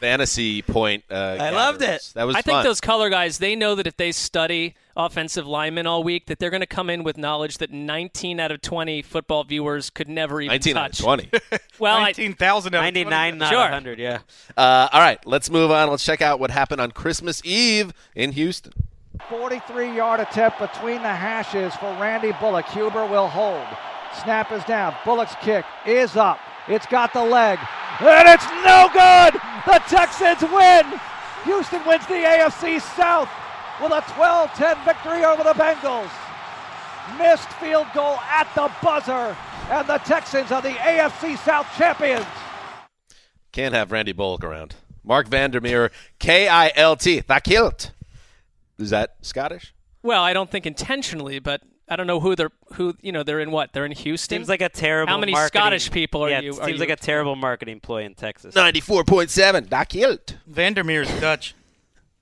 [0.00, 1.04] fantasy point.
[1.10, 2.10] Uh, I loved it.
[2.14, 5.86] That was I think those color guys, they know that if they study offensive linemen
[5.86, 9.02] all week, that they're going to come in with knowledge that 19 out of 20
[9.02, 11.00] football viewers could never even 19 out touch.
[11.00, 11.30] of 20.
[11.78, 13.04] Well, I, 19,000 out of 20.
[13.04, 13.58] 99 not Sure.
[13.60, 14.20] 100, yeah.
[14.56, 15.90] uh, all right, let's move on.
[15.90, 18.72] Let's check out what happened on Christmas Eve in Houston.
[19.28, 22.66] 43 yard attempt between the hashes for Randy Bullock.
[22.66, 23.66] Huber will hold.
[24.22, 24.94] Snap is down.
[25.04, 26.38] Bullock's kick is up.
[26.68, 27.58] It's got the leg.
[28.00, 29.40] And it's no good!
[29.66, 31.00] The Texans win!
[31.44, 33.28] Houston wins the AFC South
[33.82, 36.10] with a 12 10 victory over the Bengals.
[37.18, 39.36] Missed field goal at the buzzer,
[39.70, 42.26] and the Texans are the AFC South champions.
[43.52, 44.74] Can't have Randy Bullock around.
[45.04, 47.90] Marc Vandermeer, K I L T, Thakilt.
[48.78, 49.72] Is that Scottish?
[50.02, 53.40] well, I don't think intentionally, but I don't know who they're who you know they're
[53.40, 54.38] in what they're in Houston.
[54.38, 56.50] Seems like a terrible How many marketing- Scottish people are yeah, you?
[56.52, 58.54] It are seems you- like a terrible marketing ploy in Texas.
[58.54, 60.34] 94.7, Thakilt.
[60.46, 61.54] Vandermeer's Dutch.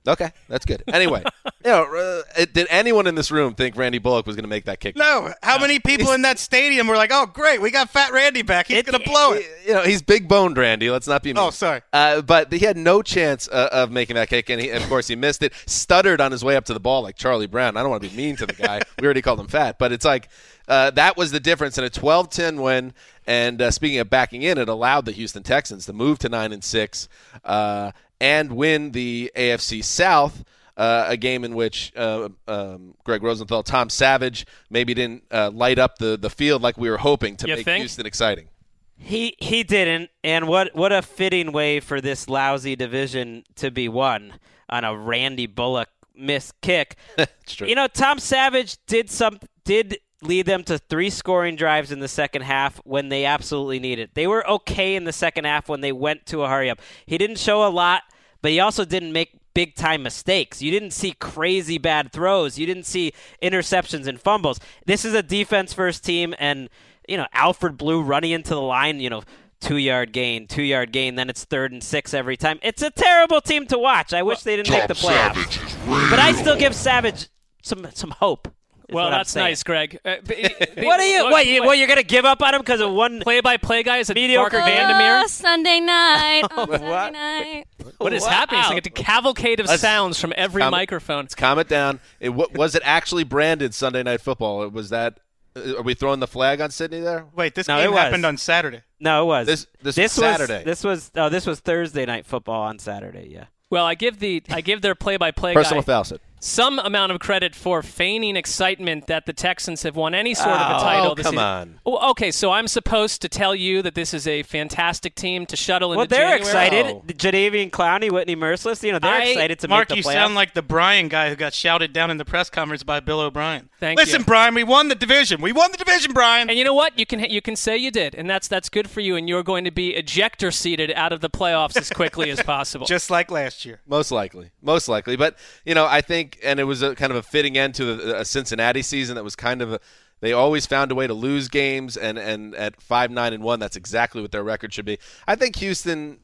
[0.07, 0.83] Okay, that's good.
[0.87, 4.49] Anyway, you know, uh, did anyone in this room think Randy Bullock was going to
[4.49, 4.95] make that kick?
[4.95, 8.41] No, how many people in that stadium were like, "Oh, great, we got Fat Randy
[8.41, 8.67] back.
[8.67, 10.89] He's gonna blow it." You know, he's big boned, Randy.
[10.89, 11.43] Let's not be mean.
[11.43, 11.81] Oh, sorry.
[11.91, 15.07] Uh, but he had no chance uh, of making that kick, and he, of course
[15.07, 15.53] he missed it.
[15.65, 17.77] Stuttered on his way up to the ball like Charlie Brown.
[17.77, 18.81] I don't want to be mean to the guy.
[18.99, 20.29] we already called him fat, but it's like
[20.67, 22.93] uh, that was the difference in a 12-10 win.
[23.27, 26.53] And uh, speaking of backing in, it allowed the Houston Texans to move to nine
[26.53, 27.09] and six
[27.43, 30.43] uh, and win the AFC South.
[30.77, 35.79] Uh, a game in which uh, um, Gregg Rosenthal, Tom Savage maybe didn't uh, light
[35.79, 37.79] up the, the field like we were hoping to You make think?
[37.79, 38.49] Houston exciting.
[38.97, 43.87] He he didn't, and what what a fitting way for this lousy division to be
[43.87, 44.33] won
[44.69, 46.95] on a Randy Bullock missed kick.
[47.17, 47.67] It's true.
[47.67, 52.07] You know, Tom Savage did some did lead them to three scoring drives in the
[52.07, 54.13] second half when they absolutely need it.
[54.13, 56.79] They were okay in the second half when they went to a hurry up.
[57.05, 58.03] He didn't show a lot,
[58.41, 60.61] but he also didn't make big time mistakes.
[60.61, 62.57] You didn't see crazy bad throws.
[62.57, 64.59] You didn't see interceptions and fumbles.
[64.85, 66.69] This is a defense first team and
[67.07, 69.23] you know, Alfred Blue running into the line, you know,
[69.59, 72.59] two yard gain, two yard gain, then it's third and six every time.
[72.61, 74.13] It's a terrible team to watch.
[74.13, 76.09] I wish they didn't make the playoffs.
[76.09, 77.27] But I still give Savage
[77.61, 78.47] some some hope.
[78.89, 79.99] Is Well, that's nice, Greg.
[80.05, 80.37] Uh, but-
[80.77, 81.23] What are you?
[81.25, 84.09] What, you, what you're gonna give up on him because of one play-by-play guy is
[84.09, 84.77] a mediocre Mark game?
[84.77, 85.21] Vandermeer?
[85.23, 86.43] Oh, Sunday night.
[86.51, 87.65] Oh, on Sunday night.
[87.97, 88.29] What is Wow.
[88.29, 88.59] happening?
[88.61, 91.23] It's like a cavalcade of Let's- sounds from every calm- microphone.
[91.23, 91.99] Let's calm it down.
[92.19, 94.67] It, wa- was it actually branded Sunday Night Football?
[94.69, 95.19] Was that?
[95.55, 97.25] uh, Are we throwing the flag on Sydney there?
[97.35, 98.81] Wait, this No, game it happened on Saturday.
[98.99, 100.63] No, it was This- this this was was Saturday.
[100.63, 103.29] This was oh, this was Thursday night football on Saturday.
[103.31, 103.45] Yeah.
[103.71, 106.21] Well, I give the I give their play-by-play Personal guy foul, Sid.
[106.45, 110.61] Some amount of credit for feigning excitement that the Texans have won any sort of
[110.73, 111.15] Oh, a title.
[111.15, 111.43] this come season.
[111.43, 111.79] on.
[111.87, 115.55] Oh, okay, so I'm supposed to tell you that this is a fantastic team to
[115.55, 116.41] shuttle into Well, they're January?
[116.41, 116.85] excited.
[116.85, 117.03] Oh.
[117.07, 118.83] Jadeveon Clowney, Whitney Mercilus.
[118.83, 120.13] You know, they're I- excited to Mark, make you the playoffs.
[120.13, 123.21] sound like the Brian guy who got shouted down in the press conference by Bill
[123.21, 123.69] O'Brien.
[123.79, 124.25] Thank Listen, you.
[124.25, 125.41] Brian, we won the division.
[125.41, 126.47] We won the division, Brian.
[126.49, 126.97] And you know what?
[126.99, 129.15] You can you can say you did, and that's that's good for you.
[129.15, 132.85] And you're going to be ejector seated out of the playoffs as quickly as possible.
[132.85, 133.81] Just like last year.
[133.87, 135.15] Most likely, most likely.
[135.15, 138.15] But you know, I think, and it was a kind of a fitting end to
[138.17, 139.79] a, a Cincinnati season that was kind of a.
[140.21, 143.59] They always found a way to lose games, and and at five nine and one,
[143.59, 144.99] that's exactly what their record should be.
[145.27, 146.19] I think Houston.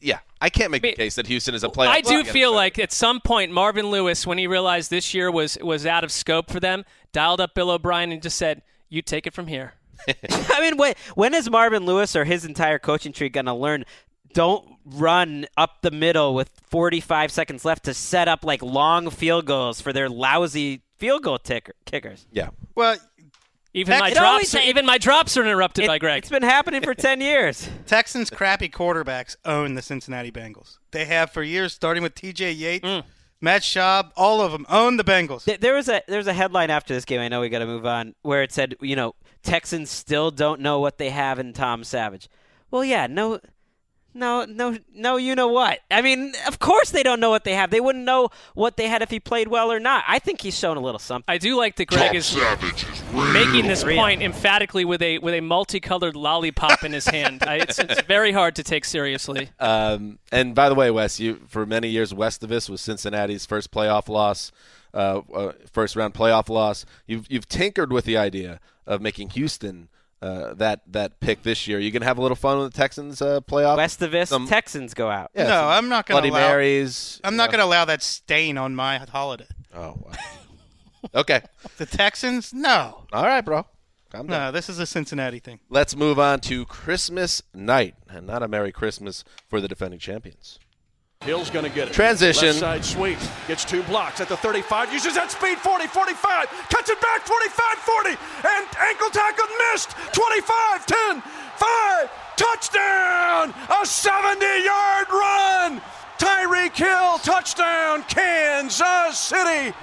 [0.00, 1.88] Yeah, I can't make the case that Houston is a playoff.
[1.88, 2.32] I do team.
[2.32, 6.04] feel like at some point Marvin Lewis, when he realized this year was was out
[6.04, 9.48] of scope for them, dialed up Bill O'Brien and just said, "You take it from
[9.48, 9.74] here."
[10.08, 13.84] I mean, wait, when is Marvin Lewis or his entire coaching tree going to learn?
[14.34, 19.46] Don't run up the middle with 45 seconds left to set up like long field
[19.46, 22.26] goals for their lousy field goal ticker, kickers.
[22.32, 22.50] Yeah.
[22.74, 22.96] Well,
[23.74, 26.18] Even Heck, my drops, are, even my drops are interrupted It, by Greg.
[26.18, 27.68] It's been happening for 10 years.
[27.86, 30.78] Texans' crappy quarterbacks own the Cincinnati Bengals.
[30.90, 32.52] They have for years, starting with T.J.
[32.52, 33.04] Yates, Mm.
[33.40, 35.44] Matt Schaub, all of them own the Bengals.
[35.44, 37.20] Th- There was a there was a headline after this game.
[37.20, 39.14] I know we got to move on, where it said, you know,
[39.44, 42.28] Texans still don't know what they have in Tom Savage.
[42.72, 43.38] Well, yeah, no,
[44.14, 45.16] no, no, no.
[45.16, 45.80] You know what?
[45.90, 47.70] I mean, of course they don't know what they have.
[47.70, 50.04] They wouldn't know what they had if he played well or not.
[50.08, 51.24] I think he's shown a little something.
[51.28, 52.36] I do like that Greg is
[53.32, 53.96] making this Real.
[53.96, 57.42] point emphatically with a with a multicolored lollipop in his hand.
[57.46, 59.50] I, it's, it's very hard to take seriously.
[59.60, 63.46] Um, and by the way, Wes, you for many years west of us was Cincinnati's
[63.46, 64.50] first playoff loss,
[64.94, 66.84] uh, uh, first round playoff loss.
[67.06, 69.88] You've you've tinkered with the idea of making Houston
[70.20, 71.78] uh, that that pick this year.
[71.78, 73.76] You can have a little fun with the Texans uh, playoff.
[73.76, 75.30] West of us, Some- Texans go out.
[75.34, 76.52] Yeah, no, I'm not going to Bloody allow.
[76.52, 77.20] Marys.
[77.24, 79.46] I'm not going to allow that stain on my holiday.
[79.74, 80.12] Oh, wow.
[81.14, 81.42] okay.
[81.76, 82.52] The Texans?
[82.52, 83.04] No.
[83.12, 83.66] All right, bro.
[84.10, 84.40] Calm down.
[84.40, 85.60] No, this is a Cincinnati thing.
[85.68, 90.58] Let's move on to Christmas night, and not a Merry Christmas for the defending champions.
[91.28, 91.94] Hill's going to get it.
[91.94, 92.46] Transition.
[92.46, 93.18] Left side sweep.
[93.48, 94.92] Gets two blocks at the 35.
[94.94, 95.58] Uses that speed.
[95.58, 96.48] 40, 45.
[96.70, 97.26] Cuts it back.
[97.26, 97.52] 45,
[97.84, 98.08] 40.
[98.48, 99.90] And ankle tackle missed.
[100.16, 102.10] 25, 10, 5.
[102.38, 103.52] Touchdown.
[103.68, 105.82] A 70 yard run.
[106.16, 107.18] Tyreek Hill.
[107.18, 108.04] Touchdown.
[108.08, 109.74] Kansas City.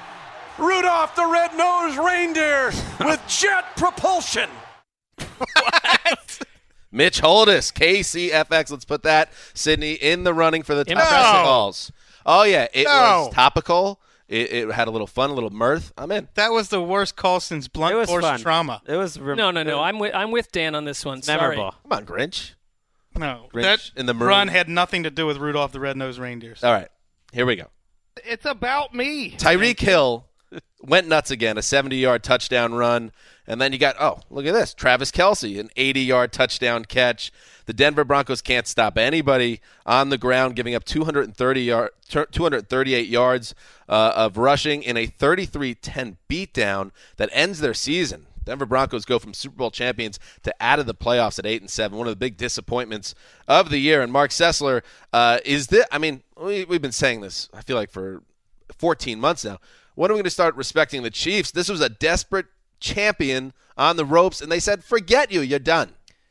[0.57, 2.71] Rudolph the red-nosed reindeer
[3.01, 4.49] with jet propulsion.
[6.95, 8.71] Mitch Holthus, KCFX.
[8.71, 11.43] Let's put that Sydney in the running for the top Impressive.
[11.43, 11.91] calls.
[12.25, 13.25] Oh yeah, it No.
[13.25, 13.99] was topical.
[14.27, 15.93] It, it had a little fun, a little mirth.
[15.97, 16.29] I'm in.
[16.33, 18.39] That was the worst call since It blunt was force fun.
[18.39, 18.81] trauma.
[18.87, 19.81] It was rem- No, no, no.
[19.81, 21.21] I'm with I'm with Dan on this one.
[21.21, 21.39] Sorry.
[21.39, 21.75] memorable.
[21.83, 22.53] Come on, Grinch.
[23.17, 24.29] No, Grinch that in the maroon.
[24.29, 26.63] run had nothing to do with Rudolph the Red-Nosed Reindeers.
[26.63, 26.89] All right,
[27.31, 27.67] here we go.
[28.25, 29.31] It's about me.
[29.37, 30.25] Tyreek Hill
[30.81, 33.11] went nuts again, a 70-yard touchdown run,
[33.47, 37.31] and then you got oh look at this, Travis Kelce, an 80-yard touchdown catch.
[37.65, 43.55] The Denver Broncos can't stop anybody on the ground, giving up 230 yard, 238 yards
[43.89, 48.27] uh, of rushing in a 33-10 beatdown that ends their season.
[48.45, 51.69] Denver Broncos go from Super Bowl champions to out of the playoffs at eight and
[51.69, 51.97] seven.
[51.97, 53.15] One of the big disappointments
[53.47, 54.01] of the year.
[54.01, 55.85] And Marc Sessler uh, is this?
[55.91, 57.49] I mean, we, we've been saying this.
[57.53, 58.21] I feel like for
[58.77, 59.57] 14 months now.
[59.95, 61.51] When are we going to start respecting the Chiefs?
[61.51, 62.47] This was a desperate
[62.85, 65.89] champion on the ropes, and they said, "Forget you, you're done."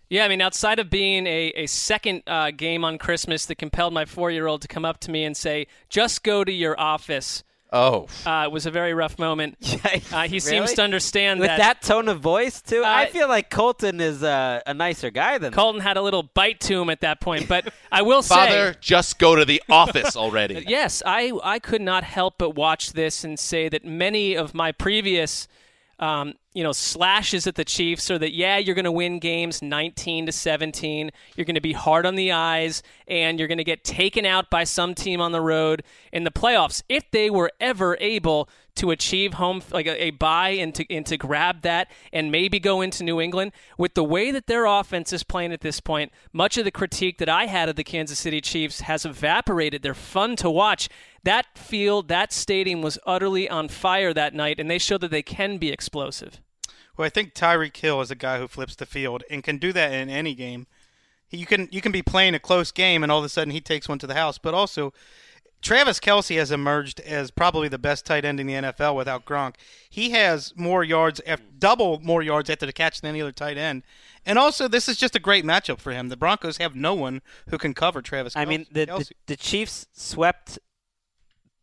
[0.09, 3.93] Yeah, I mean, outside of being a, a second uh, game on Christmas that compelled
[3.93, 6.79] my four year old to come up to me and say, just go to your
[6.79, 9.57] office, Oh, uh, it was a very rough moment.
[10.13, 10.75] Uh, he seems Really?
[10.77, 11.59] to understand With that.
[11.59, 12.83] that tone of voice too.
[12.85, 16.23] I Uh, feel like Colton is uh, a nicer guy than Colton had a little
[16.23, 17.49] bite to him at that point.
[17.49, 18.35] But I will say.
[18.35, 20.65] father, just go to the office already.
[20.69, 24.71] Yes, I, I could not help but watch this and say that many of my
[24.71, 25.49] previous
[25.99, 29.61] um, you know slashes at the Chiefs so that yeah you're going to win games
[29.61, 33.65] 19 to 17 you're going to be hard on the eyes and you're going to
[33.65, 36.83] get taken out by some team on the road in the playoffs.
[36.89, 41.07] If they were ever able to achieve home like a, a buy and to and
[41.07, 45.13] to grab that and maybe go into New England with the way that their offense
[45.13, 48.19] is playing at this point much of the critique that I had of the Kansas
[48.19, 49.83] City Chiefs has evaporated.
[49.83, 50.89] They're fun to watch.
[51.23, 55.23] That field that stadium was utterly on fire that night and they showed that they
[55.23, 56.41] can be explosive
[56.97, 59.73] Well, I think Tyreek Hill is a guy who flips the field and can do
[59.73, 60.67] that in any game.
[61.29, 63.53] He- You can you can be playing a close game and all of a sudden
[63.53, 64.39] he takes one to the house.
[64.39, 64.93] But also,
[65.63, 69.55] Travis Kelce has emerged as probably the best tight end in the NFL without Gronk.
[69.89, 71.23] He has more yards,
[71.59, 73.83] double more yards after the catch than any other tight end.
[74.27, 76.11] And also, this is just a great matchup for him.
[76.11, 78.37] The Broncos have no one who can cover Travis.
[78.37, 80.59] I mean, the, the the Chiefs swept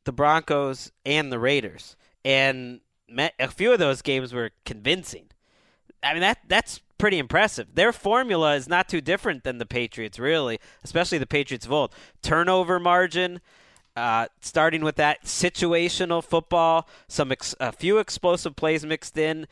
[0.03, 2.81] the Broncos and the Raiders, and
[3.39, 5.25] a few of those games were convincing.
[6.03, 7.73] I mean, that that's pretty impressive.
[7.75, 11.93] Their formula is not too different than the Patriots, really, especially the Patriots of old.
[12.21, 13.41] Turnover margin,
[13.95, 19.47] uh, starting with that situational football, some ex- a few explosive plays mixed in.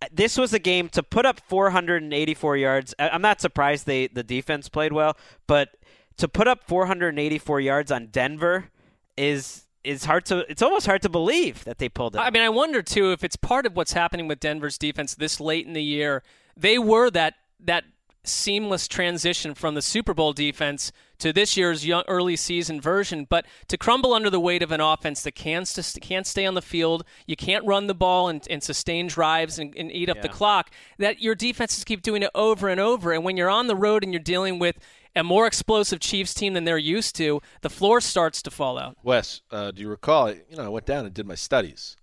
[0.00, 2.94] Uh, This was a game to put up 484 yards.
[2.98, 5.76] I- I'm not surprised they the defense played well, but
[6.16, 8.70] to put up 484 yards on Denver
[9.16, 10.50] is is hard to.
[10.50, 12.18] It's almost hard to believe that they pulled it.
[12.18, 15.40] I mean, I wonder too if it's part of what's happening with Denver's defense this
[15.40, 16.22] late in the year.
[16.56, 17.84] They were that that
[18.24, 23.46] seamless transition from the Super Bowl defense to this year's young, early season version, but
[23.68, 26.62] to crumble under the weight of an offense that can st- can't stay on the
[26.62, 30.28] field, you can't run the ball and, and sustain drives and, and eat up the
[30.28, 30.70] clock.
[30.98, 34.02] That your defenses keep doing it over and over, and when you're on the road
[34.02, 34.78] and you're dealing with
[35.16, 38.96] a more explosive Chiefs team than they're used to, the floor starts to fall out.
[39.02, 40.30] Wes, uh, do you recall?
[40.30, 41.96] You know, I went down and did my studies.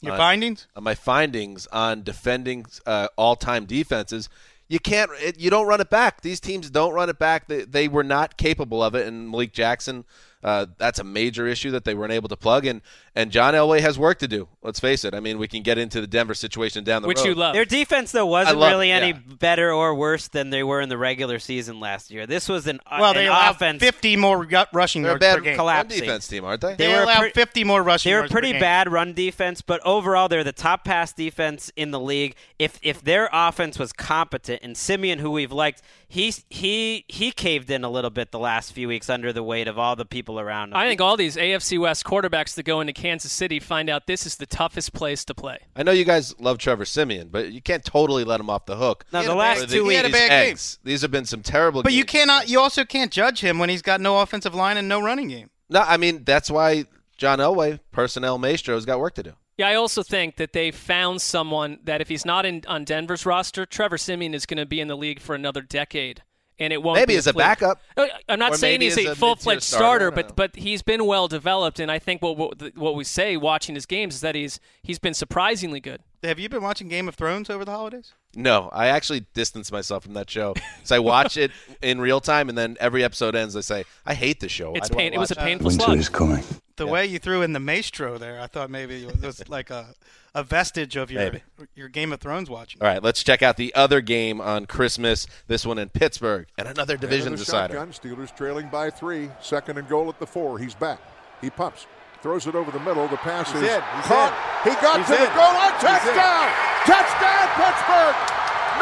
[0.00, 0.68] Your on- findings?
[0.76, 4.28] On my findings on defending uh, all-time defenses.
[4.68, 5.10] You can't.
[5.22, 6.20] It, you don't run it back.
[6.20, 7.48] These teams don't run it back.
[7.48, 9.06] They, they were not capable of it.
[9.06, 10.04] And Malik Jackson,
[10.44, 12.66] uh, that's a major issue that they weren't able to plug.
[12.66, 12.82] And
[13.18, 14.46] and John Elway has work to do.
[14.62, 15.12] Let's face it.
[15.12, 17.24] I mean, we can get into the Denver situation down the Which road.
[17.26, 17.54] you love.
[17.54, 19.34] Their defense though wasn't love really it, any yeah.
[19.40, 22.26] better or worse than they were in the regular season last year.
[22.26, 25.14] This was an uh, Well, they an allowed offense 50 more ru- rushing They're a
[25.14, 25.50] yards bad per game.
[25.50, 26.00] run collapsing.
[26.00, 26.74] defense team, aren't they?
[26.76, 28.60] They, They were allowed pre- 50 more rushing They were yards per pretty game.
[28.60, 32.34] bad run defense, but overall they're the top pass defense in the league.
[32.58, 37.70] If if their offense was competent, and Siemian, who we've liked, he's he he caved
[37.70, 40.38] in a little bit the last few weeks under the weight of all the people
[40.40, 40.76] around him.
[40.76, 44.26] I think all these AFC West quarterbacks that go into Kansas City find out this
[44.26, 45.58] is the toughest place to play.
[45.74, 48.76] I know you guys love Trevor Siemian, but you can't totally let him off the
[48.76, 49.06] hook.
[49.14, 50.18] Now the last bad- two he had a weeks.
[50.18, 50.56] These bad game.
[50.84, 51.82] These have been some terrible.
[51.82, 52.50] But you cannot.
[52.50, 55.48] You also can't judge him when he's got no offensive line and no running game.
[55.70, 56.84] No, I mean that's why
[57.16, 59.32] John Elway, personnel maestro, has got work to do.
[59.56, 63.24] Yeah, I also think that they found someone that if he's not in on Denver's
[63.24, 66.22] roster, Trevor Siemian is going to be in the league for another decade,
[66.58, 67.44] and it won't Maybe be as a fluke.
[67.44, 67.80] backup.
[67.96, 71.06] Uh, I'm not Or saying he's a a full-fledged starter, starter, but but he's been
[71.06, 74.34] well developed, and I think what what, what we say watching his games is that
[74.34, 76.00] he's he's been surprisingly good.
[76.22, 78.14] Have you been watching Game of Thrones over the holidays?
[78.34, 80.54] No, I actually distance myself from that show.
[80.84, 81.50] so I watch it
[81.82, 83.56] in real time, and then every episode ends.
[83.56, 84.74] I say, I hate the show.
[84.74, 85.12] It's Why do I pain.
[85.14, 86.12] It was a watch painful slog.
[86.12, 86.44] coming.
[86.76, 89.94] The way you threw in the maestro there, I thought maybe it was like a,
[90.34, 91.42] a vestige of your Maybe.
[91.74, 92.80] your Game of Thrones watching.
[92.80, 95.26] All right, let's check out the other game on Christmas.
[95.48, 97.74] This one in Pittsburgh, and another division Into the decider.
[97.74, 97.92] Shotgun.
[97.92, 99.30] Steelers trailing by three.
[99.40, 100.58] Second and goal at the four.
[100.60, 101.00] He's back.
[101.40, 101.86] He pumps.
[102.20, 103.06] Throws it over the middle.
[103.06, 103.82] The pass He's is in.
[103.94, 104.34] He's caught.
[104.66, 105.76] He got He's to the goal line.
[105.78, 106.50] Touchdown!
[106.82, 108.16] Touchdown, Pittsburgh!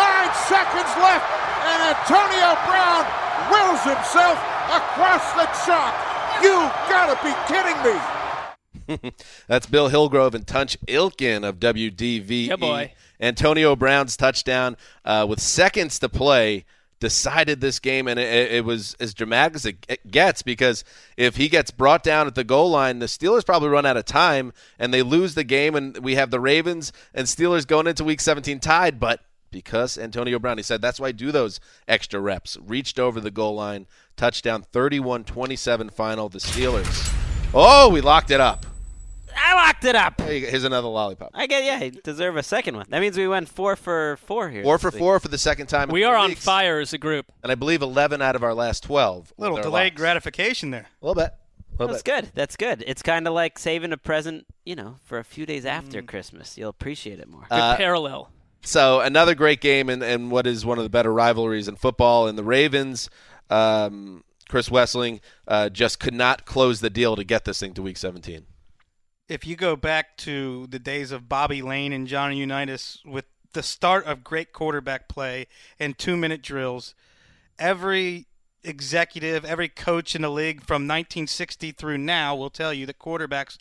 [0.01, 1.25] Nine seconds left,
[1.68, 3.05] and Antonio Brown
[3.53, 4.40] wills himself
[4.72, 5.92] across the chalk.
[6.42, 9.12] You gotta be kidding me!
[9.49, 12.49] That's Bill Hillgrove and Tunch Ilkin of WDVE.
[12.49, 12.92] Yeah, boy.
[13.20, 16.64] Antonio Brown's touchdown uh, with seconds to play
[17.00, 20.85] decided this game, and it, it was as dramatic as it gets because
[21.16, 24.04] if he gets brought down at the goal line, the Steelers probably run out of
[24.04, 28.04] time and they lose the game, and we have the Ravens and Steelers going into
[28.04, 29.20] Week 17 tied, but.
[29.52, 32.59] Because Antonio Brown, he said, that's why I do those extra reps.
[32.61, 37.14] Reached over the goal line, touchdown 31 27 final, the Steelers.
[37.54, 38.66] Oh, we locked it up.
[39.37, 40.16] I locked it up.
[40.18, 40.51] There you go.
[40.51, 41.31] Here's another lollipop.
[41.35, 42.87] I get yeah, I deserve a second one.
[42.88, 44.62] That means we went four for four here.
[44.62, 44.99] Four for week.
[44.99, 45.88] four for the second time.
[45.90, 46.44] in We three are on weeks.
[46.44, 47.27] fire as a group.
[47.42, 49.31] and I believe 11 out of our last 12.
[49.31, 50.01] with Little our delayed locks.
[50.01, 50.87] gratification there.
[51.03, 51.33] A little bit.
[51.33, 52.22] A little That's bit.
[52.25, 52.31] good.
[52.35, 52.85] That's good.
[52.87, 56.07] It's kind of like saving a present, you know, for a few days after Mm.
[56.09, 56.57] Christmas.
[56.57, 57.42] You'll appreciate it more.
[57.51, 58.31] Good Uh, parallel.
[58.62, 62.26] So another great game and, and what is one of the better rivalries in football.
[62.26, 63.11] And the Ravens,
[63.51, 67.82] um, Chris Wesseling, uh, just could not close the deal to get this thing to
[67.82, 68.47] Week 17.
[69.29, 73.24] If you go back to the days of Bobby Layne and Johnny Unitas with
[73.57, 75.47] the start of great quarterback play
[75.81, 76.95] and two minute drills.
[77.59, 78.27] Every
[78.62, 83.57] executive, every coach in the league from 1960 through now will tell you that quarterbacks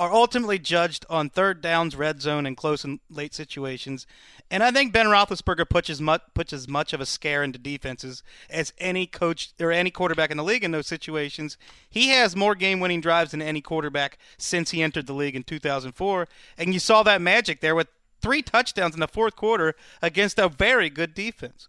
[0.00, 4.06] are ultimately judged on third downs, red zone, and close and late situations.
[4.50, 7.58] And I think Ben Roethlisberger puts as much puts as much of a scare into
[7.58, 11.58] defenses as any coach or any quarterback in the league in those situations.
[11.90, 16.26] He has more game-winning drives than any quarterback since he entered the league in 2004,
[16.56, 17.88] and you saw that magic there with
[18.22, 21.68] three touchdowns in the fourth quarter against a very good defense.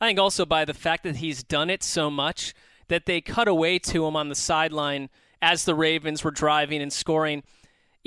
[0.00, 2.54] I think also by the fact that he's done it so much
[2.88, 5.10] that they cut away to him on the sideline
[5.42, 7.42] as the Ravens were driving and scoring.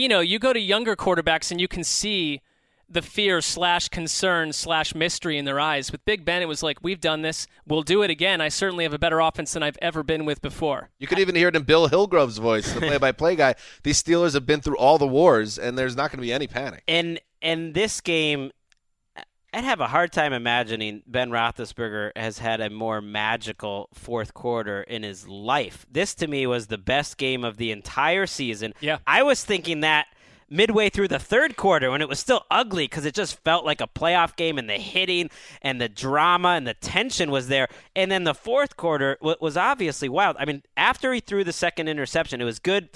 [0.01, 2.41] You know, you go to younger quarterbacks and you can see
[2.89, 5.91] the fear slash concern slash mystery in their eyes.
[5.91, 7.45] With Big Ben, it was like, we've done this.
[7.67, 8.41] We'll do it again.
[8.41, 10.89] I certainly have a better offense than I've ever been with before.
[10.97, 13.53] You could even hear it in Bill Hillgrove's voice, the play-by-play guy.
[13.83, 16.47] These Steelers have been through all the wars, and there's not going to be any
[16.47, 16.81] panic.
[16.87, 18.51] And and this game,
[19.53, 24.81] I'd have a hard time imagining Ben Roethlisberger has had a more magical fourth quarter
[24.83, 25.85] in his life.
[25.91, 28.73] This to me was the best game of the entire season.
[28.79, 30.07] Yeah, I was thinking that
[30.49, 33.81] midway through the third quarter when it was still ugly because it just felt like
[33.81, 35.29] a playoff game and the hitting
[35.61, 37.67] and the drama and the tension was there.
[37.95, 40.35] And then the fourth quarter was obviously wild.
[40.39, 42.89] I mean, after he threw the second interception, it was good.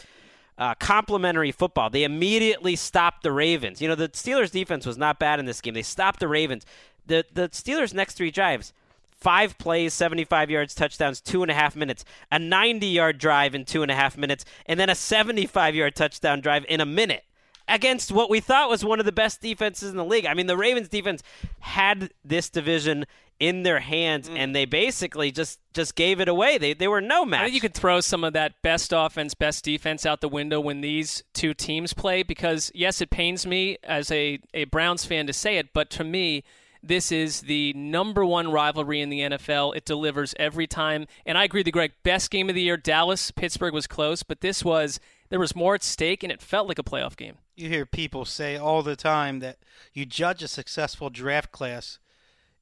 [0.57, 1.89] Uh, complementary football.
[1.89, 3.81] They immediately stopped the Ravens.
[3.81, 5.73] You know, the Steelers' defense was not bad in this game.
[5.73, 6.65] They stopped the Ravens.
[7.05, 8.71] The the Steelers' next three drives,
[9.11, 13.65] five plays, 75 yards, touchdowns, two and a half minutes, a 90 yard drive in
[13.65, 17.25] two and a half minutes, and then a 75 yard touchdown drive in a minute
[17.67, 20.25] against what we thought was one of the best defenses in the league.
[20.25, 21.23] I mean, the Ravens defense
[21.59, 23.05] had this division
[23.39, 24.37] in their hands Mm.
[24.37, 26.57] and they basically just just gave it away.
[26.57, 27.41] They they were no match.
[27.41, 30.59] I think you could throw some of that best offense, best defense out the window
[30.59, 35.27] when these two teams play because yes, it pains me as a, a Browns fan
[35.27, 36.43] to say it, but to me,
[36.81, 39.75] this is the number one rivalry in the NFL.
[39.75, 41.07] It delivers every time.
[41.25, 41.93] And I agree with Gregg.
[42.03, 45.73] Best game of the year, Dallas, Pittsburgh was close, but this was there was more
[45.75, 47.39] at stake and it felt like a playoff game.
[47.55, 49.57] You hear people say all the time that
[49.93, 51.97] you judge a successful draft class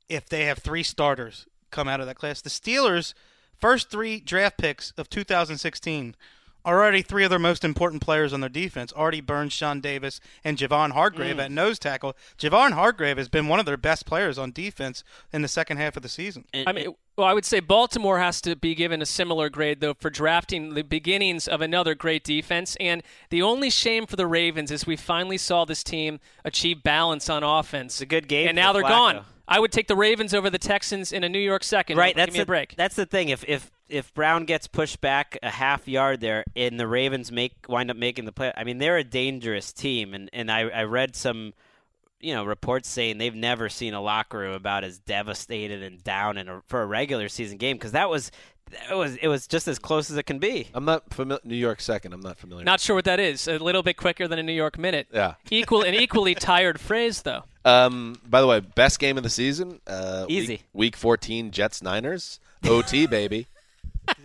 [0.09, 2.41] if they have three starters come out of that class.
[2.41, 3.13] The Steelers'
[3.59, 6.15] first three draft picks of 2016
[6.65, 8.93] are already three of their most important players on their defense.
[8.93, 11.43] Artie Burns, Sean Davis, and Javon Hargrave Mm.
[11.43, 12.15] at nose tackle.
[12.37, 15.97] Javon Hargrave has been one of their best players on defense in the second half
[15.97, 16.45] of the season.
[16.53, 19.93] I mean, well, I would say Baltimore has to be given a similar grade, though,
[19.93, 22.77] for drafting the beginnings of another great defense.
[22.79, 27.29] And the only shame for the Ravens is we finally saw this team achieve balance
[27.29, 27.95] on offense.
[27.95, 28.87] It's a good game, and now they're Flacco.
[28.87, 29.25] gone.
[29.47, 31.97] I would take the Ravens over the Texans in a New York second.
[31.97, 32.75] Right, Give that's me the a break.
[32.75, 33.29] That's the thing.
[33.29, 37.53] If if if Brown gets pushed back a half yard there, and the Ravens make
[37.67, 40.13] wind up making the play, I mean they're a dangerous team.
[40.13, 41.53] And and I I read some,
[42.21, 46.37] you know, reports saying they've never seen a locker room about as devastated and down
[46.37, 48.31] in a, for a regular season game because that was
[48.89, 50.69] it was it was just as close as it can be.
[50.73, 51.41] I'm not familiar.
[51.43, 52.13] New York second.
[52.13, 52.63] I'm not familiar.
[52.63, 53.47] Not sure what that is.
[53.47, 55.07] A little bit quicker than a New York minute.
[55.13, 55.35] Yeah.
[55.51, 57.43] Equal an equally tired phrase though.
[57.65, 59.79] Um, by the way, best game of the season.
[59.87, 60.53] Uh, Easy.
[60.53, 62.39] Week, week 14, Jets Niners.
[62.65, 63.47] OT baby.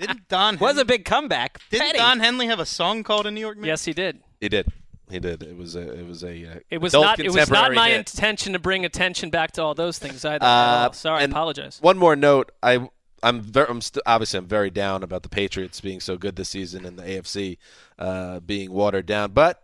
[0.01, 1.61] Didn't Don was a big comeback.
[1.70, 1.99] Didn't Petty.
[1.99, 3.68] Don Henley have a song called "A New York Minute"?
[3.68, 4.20] Yes, he did.
[4.41, 4.66] He did.
[5.09, 5.43] He did.
[5.45, 6.01] It was a.
[6.01, 6.47] It was a.
[6.47, 7.20] Uh, It was not.
[7.20, 7.99] It was not my hit.
[8.12, 10.45] intention to bring attention back to all those things either.
[10.45, 11.78] Uh, Sorry, I apologize.
[11.80, 12.51] One more note.
[12.61, 12.89] I
[13.22, 16.49] I'm very, I'm st- obviously I'm very down about the Patriots being so good this
[16.49, 17.59] season and the AFC
[18.01, 19.62] uh, being watered down, but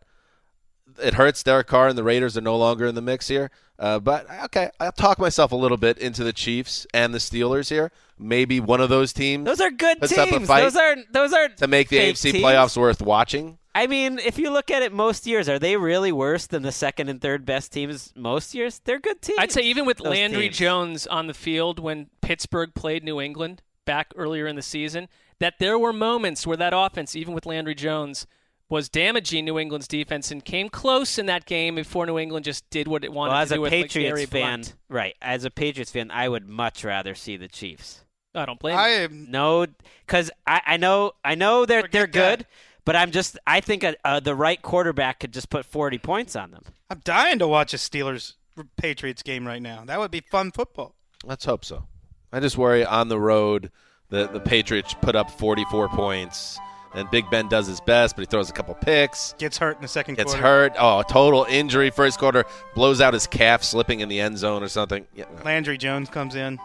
[1.03, 1.42] it hurts.
[1.42, 3.51] Derek Carr and the Raiders are no longer in the mix here.
[3.78, 7.70] Uh, but okay, I'll talk myself a little bit into the Chiefs and the Steelers
[7.70, 7.90] here.
[8.18, 9.45] Maybe one of those teams.
[9.45, 10.49] Those are good puts up a teams.
[10.49, 12.45] Those are those are to make the AFC teams.
[12.45, 13.59] playoffs worth watching.
[13.74, 16.70] I mean, if you look at it most years, are they really worse than the
[16.70, 18.80] second and third best teams most years?
[18.84, 19.38] They're good teams.
[19.40, 20.57] I'd say even with Landry teams.
[20.57, 25.09] Jones on the field when Pittsburgh played New England back earlier in the season,
[25.40, 28.28] that there were moments where that offense, even with Landry Jones,
[28.74, 32.68] was damaging New England's defense and came close in that game before New England just
[32.70, 34.74] did what it wanted Well, as to a do with Patriots Gary fan, Blunt.
[34.88, 35.14] right?
[35.22, 38.04] As a Patriots fan, I would much rather see the Chiefs.
[38.34, 38.94] I don't blame I you.
[39.04, 39.66] am No,
[40.06, 42.38] because I, I know I know they're they're Forget that.
[42.38, 42.46] good,
[42.84, 46.34] but I'm just I think a, uh, the right quarterback could just put 40 points
[46.34, 46.64] on them.
[46.90, 48.34] I'm dying to watch a Steelers
[48.76, 49.84] Patriots game right now.
[49.86, 50.96] That would be fun football.
[51.24, 51.84] Let's hope so.
[52.32, 53.70] I just worry on the road
[54.08, 56.58] the the Patriots put up 44 points
[56.95, 59.34] and Big Ben does his best, but he throws a couple picks.
[59.38, 60.47] Gets hurt in the second Gets quarter.
[60.47, 60.72] hurt.
[60.78, 62.45] Oh, total injury first quarter.
[62.74, 65.07] Blows out his calf, slipping in the end zone or something.
[65.14, 65.24] Yeah.
[65.45, 66.59] Landry Jones comes in,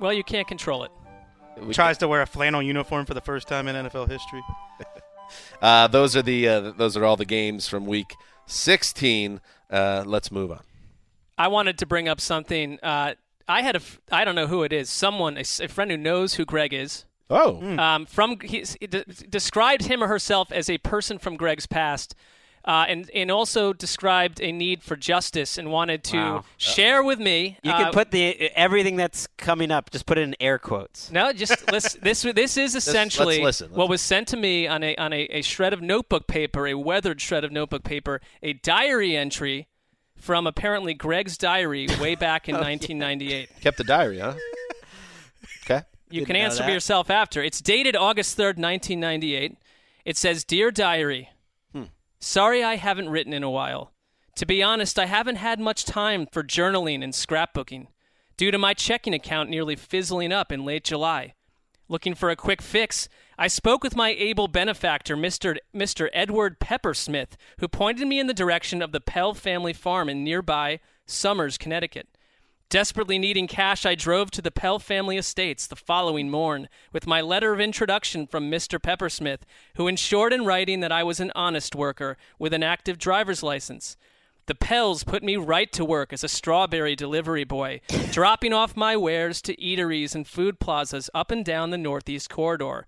[0.00, 0.90] Well, you can't control it.
[1.60, 4.42] We- tries to wear a flannel uniform for the first time in NFL history.
[5.62, 8.14] Uh, those are the uh, those are all the games from week
[8.46, 9.40] 16.
[9.70, 10.60] Uh, let's move on.
[11.38, 12.80] I wanted to bring up something.
[12.82, 13.14] Uh,
[13.46, 15.88] I had a, f- I don't know who it is, someone, a, s- a friend
[15.90, 17.04] who knows who Gregg is.
[17.30, 17.62] Oh.
[17.78, 22.14] Um, from he's, he de- described him or herself as a person from Gregg's past,
[22.64, 26.44] uh, and and also described a need for justice and wanted to Wow.
[26.56, 27.56] share with me.
[27.62, 29.90] You uh, can put the everything that's coming up.
[29.90, 31.10] Just put it in air quotes.
[31.10, 32.22] No, just listen, this.
[32.22, 35.42] This is essentially listen, let's- what was sent to me on a on a, a
[35.42, 39.68] shred of notebook paper, a weathered shred of notebook paper, a diary entry
[40.16, 42.64] from apparently Gregg's diary way back in Oh, yeah.
[42.72, 43.48] 1998.
[43.62, 44.34] Kept the diary, huh?
[46.10, 47.42] You can answer for yourself after.
[47.42, 49.56] It's dated August 3rd, 1998.
[50.04, 51.30] It says, Dear Diary,
[51.72, 51.84] Hmm.
[52.20, 53.92] sorry I haven't written in a while.
[54.36, 57.88] To be honest, I haven't had much time for journaling and scrapbooking
[58.36, 61.34] due to my checking account nearly fizzling up in late July.
[61.88, 65.56] Looking for a quick fix, I spoke with my able benefactor, Mr.
[65.74, 66.08] Mr.
[66.12, 70.78] Edward Peppersmith, who pointed me in the direction of the Pell family farm in nearby
[71.06, 72.06] Somers, Connecticut.
[72.70, 77.20] Desperately needing cash, I drove to the Pell family estates the following morn with my
[77.20, 78.80] letter of introduction from Mr.
[78.80, 79.40] Peppersmith,
[79.74, 83.96] who ensured in writing that I was an honest worker with an active driver's license.
[84.46, 87.80] The Pells put me right to work as a strawberry delivery boy,
[88.12, 92.86] dropping off my wares to eateries and food plazas up and down the Northeast Corridor.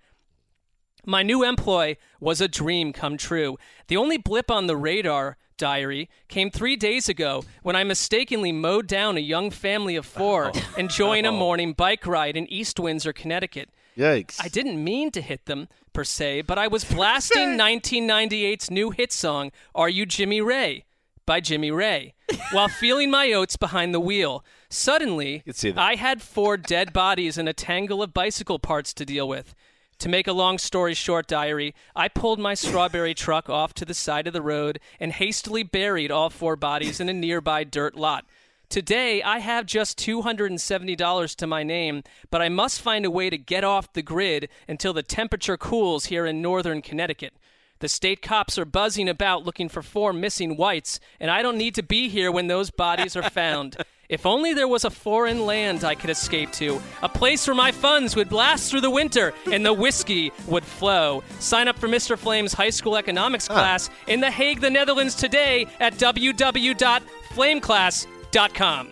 [1.04, 3.58] My new employ was a dream come true.
[3.88, 8.88] The only blip on the radar diary came three days ago when I mistakenly mowed
[8.88, 13.70] down a young family of four enjoying a morning bike ride in East Windsor, Connecticut.
[13.96, 14.38] Yikes.
[14.40, 19.12] I didn't mean to hit them, per se, but I was blasting 1998's new hit
[19.12, 20.84] song, Are You Jimmy Ray?
[21.26, 22.14] by Jimmy Ray,
[22.50, 24.44] while feeling my oats behind the wheel.
[24.68, 25.44] Suddenly.
[25.76, 29.54] I had four dead bodies and a tangle of bicycle parts to deal with.
[30.02, 33.94] To make a long story short, diary, I pulled my strawberry truck off to the
[33.94, 38.24] side of the road and hastily buried all four bodies in a nearby dirt lot.
[38.68, 43.38] Today, I have just $270 to my name, but I must find a way to
[43.38, 47.34] get off the grid until the temperature cools here in northern Connecticut.
[47.78, 51.76] The state cops are buzzing about looking for four missing whites, and I don't need
[51.76, 53.76] to be here when those bodies are found.
[54.12, 57.72] If only there was a foreign land I could escape to, a place where my
[57.72, 61.24] funds would last through the winter and the whiskey would flow.
[61.38, 62.18] Sign up for Mr.
[62.18, 68.88] Flame's high school economics class in The Hague, the Netherlands today at www.flameclass.com.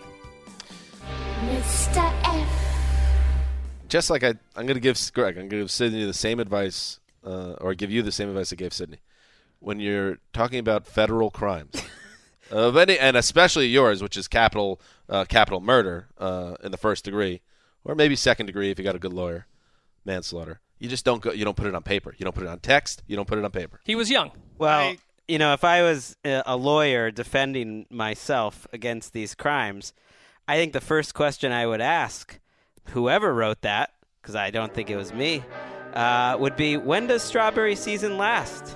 [1.41, 2.13] Mr.
[2.23, 2.47] F.
[3.89, 6.39] Just like I, I'm going to give Gregg, I'm going to give Sydney the same
[6.39, 9.01] advice, uh, or give you the same advice I gave Sydney.
[9.59, 11.83] When you're talking about federal crimes,
[12.51, 14.79] of any, and especially yours, which is capital,
[15.09, 17.41] uh, capital murder uh, in the first degree,
[17.83, 19.47] or maybe second degree if you got a good lawyer,
[20.05, 20.59] manslaughter.
[20.79, 21.31] You just don't go.
[21.31, 22.15] You don't put it on paper.
[22.17, 23.03] You don't put it on text.
[23.07, 23.79] You don't put it on paper.
[23.83, 24.31] He was young.
[24.57, 24.95] Well,
[25.27, 29.93] you know, if I was a a lawyer defending myself against these crimes,
[30.47, 32.39] I think the first question I would ask
[32.89, 33.91] whoever wrote that,
[34.21, 35.43] because I don't think it was me,
[35.93, 38.75] uh, would be when does strawberry season last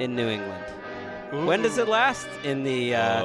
[0.00, 0.64] in New England?
[1.30, 3.24] When does it last in the uh,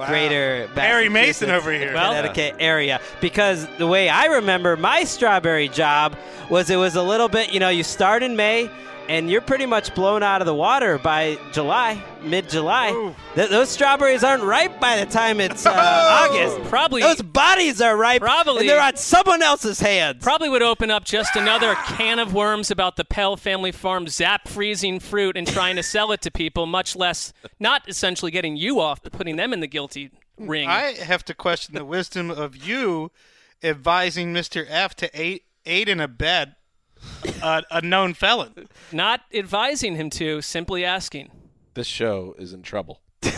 [0.00, 0.06] Wow.
[0.08, 1.88] greater Harry Mason over here.
[1.88, 3.00] Connecticut area?
[3.20, 6.16] Because the way I remember my strawberry job
[6.48, 8.70] was it was a little bit, you know, you start in May
[9.10, 13.12] and you're pretty much blown out of the water by July, mid-July.
[13.34, 16.62] Th- those strawberries aren't ripe by the time it's uh, August.
[16.70, 18.22] Probably those bodies are ripe.
[18.22, 20.22] Probably- and they're on someone else's hands.
[20.22, 24.46] Probably would open up just another can of worms about the Pell family farm zap
[24.46, 28.78] freezing fruit and trying to sell it to people, much less not essentially getting you
[28.78, 30.68] off, but putting them in the guilty ring.
[30.68, 33.10] I have to question the wisdom of you
[33.60, 34.64] advising Mr.
[34.68, 36.54] F to aid, aid in a bed
[37.42, 38.68] a, a known felon.
[38.92, 41.30] Not advising him to, simply asking.
[41.74, 43.00] This show is in trouble.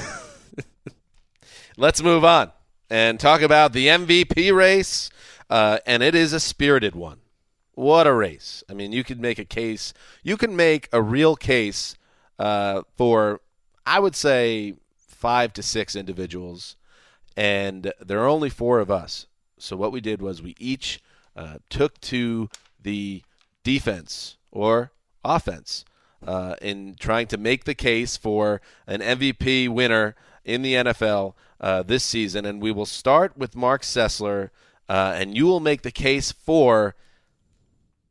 [1.77, 2.53] Let's move on
[2.91, 5.11] and talk about the MVP race,
[5.49, 7.19] uh, and it is a spirited one.
[7.75, 8.63] What a race!
[8.69, 9.95] I mean, you could make a case.
[10.23, 11.97] You can make a real case
[12.39, 13.41] uh, for,
[13.87, 16.77] I would say, five to six individuals,
[17.37, 19.27] and there are only four of us.
[19.59, 21.01] So what we did was we each
[21.35, 22.51] uh, took to
[22.83, 23.23] the
[23.63, 24.93] defense or
[25.25, 25.85] offense
[26.27, 31.83] uh, in trying to make the case for an MVP winner in the NFL uh,
[31.83, 32.45] this season.
[32.45, 34.51] And we will start with Marc Sessler,
[34.89, 36.95] uh, and you will make the case for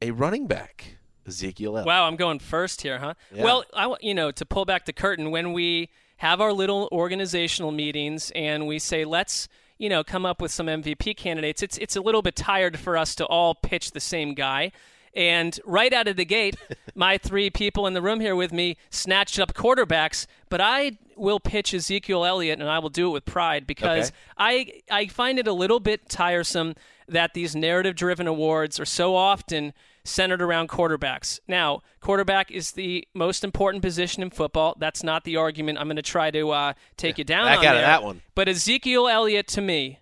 [0.02, 0.98] a running back,
[1.28, 1.88] Ezekiel Elliott.
[1.88, 3.14] Wow, I'm going first here, huh?
[3.34, 3.44] Yeah.
[3.44, 7.72] Well, I, you know, to pull back the curtain, when we have our little organizational
[7.72, 9.48] meetings and we say, let's,
[9.78, 12.98] you know, come up with some MVP candidates, it's it's a little bit tired for
[12.98, 14.72] us to all pitch the same guy.
[15.14, 16.56] And right out of the gate,
[16.96, 21.40] my three people in the room here with me snatched up quarterbacks, but I will
[21.40, 24.16] pitch Ezekiel Elliott and I will do it with pride because Okay.
[24.38, 26.76] I I find it a little bit tiresome
[27.08, 31.40] that these narrative driven awards are so often centered around quarterbacks.
[31.48, 34.76] Now, quarterback is the most important position in football.
[34.80, 35.78] That's not the argument.
[35.78, 38.22] I'm going to try to uh, take you down out of that one.
[38.34, 40.00] But Ezekiel Elliott, to me,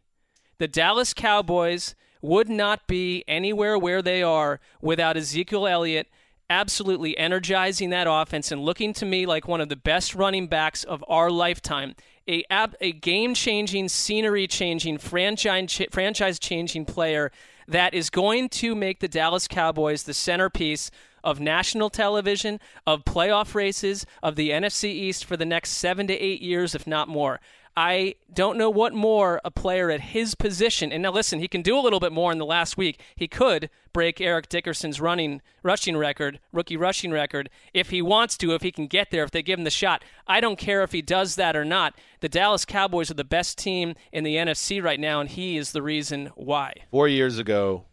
[0.58, 6.08] the Dallas Cowboys would not be anywhere where they are without Ezekiel Elliott
[6.50, 10.84] absolutely energizing that offense and looking to me like one of the best running backs
[10.84, 11.96] of our lifetime.
[12.28, 17.32] A, ab- a game changing, scenery changing, franchise franchise changing player
[17.68, 20.90] that is going to make the Dallas Cowboys the centerpiece
[21.24, 26.14] of national television, of playoff races, of the NFC East for the next seven to
[26.14, 27.40] eight years, if not more.
[27.76, 30.92] I don't know what more a player at his position.
[30.92, 33.00] And now listen, he can do a little bit more in the last week.
[33.16, 38.54] He could break Eric Dickerson's running rushing record, rookie rushing record, if he wants to,
[38.54, 40.04] if he can get there, if they give him the shot.
[40.28, 41.96] I don't care if he does that or not.
[42.20, 45.72] The Dallas Cowboys are the best team in the NFC right now, and he is
[45.72, 46.74] the reason why.
[46.92, 47.86] Four years ago,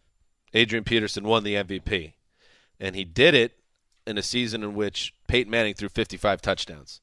[0.53, 2.13] Adrian Peterson won the MVP,
[2.79, 3.53] and he did it
[4.05, 7.01] in a season in which Peyton Manning threw 55 touchdowns.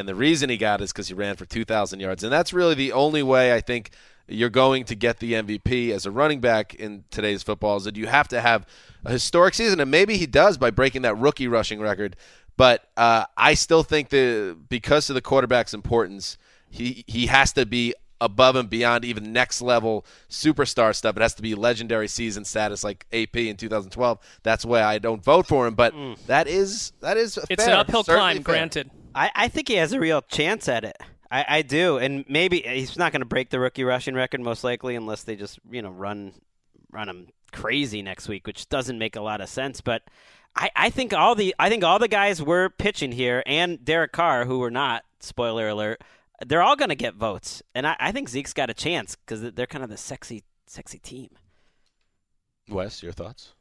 [0.00, 2.24] And the reason he got it is because he ran for 2,000 yards.
[2.24, 3.90] And that's really the only way I think
[4.26, 7.96] you're going to get the MVP as a running back in today's football is that
[7.96, 8.66] you have to have
[9.04, 9.80] a historic season.
[9.80, 12.16] And maybe he does by breaking that rookie rushing record.
[12.56, 16.36] But uh, I still think that because of the quarterback's importance,
[16.68, 21.16] he, he has to be above and beyond even next level superstar stuff.
[21.16, 24.18] It has to be legendary season status like AP in 2012.
[24.42, 25.74] That's why I don't vote for him.
[25.74, 25.94] But
[26.26, 28.54] that is that is It's fair, an uphill certainly climb, fair.
[28.54, 28.90] granted.
[29.14, 30.96] I, I think he has a real chance at it.
[31.30, 34.64] I, I do, and maybe he's not going to break the rookie rushing record most
[34.64, 36.32] likely, unless they just you know run
[36.90, 39.80] run him crazy next week, which doesn't make a lot of sense.
[39.80, 40.02] But
[40.56, 44.12] I, I think all the I think all the guys we're pitching here, and Derek
[44.12, 46.02] Carr, who were not spoiler alert,
[46.44, 49.52] they're all going to get votes, and I, I think Zeke's got a chance because
[49.52, 51.30] they're kind of the sexy sexy team.
[52.68, 53.54] Wes, your thoughts?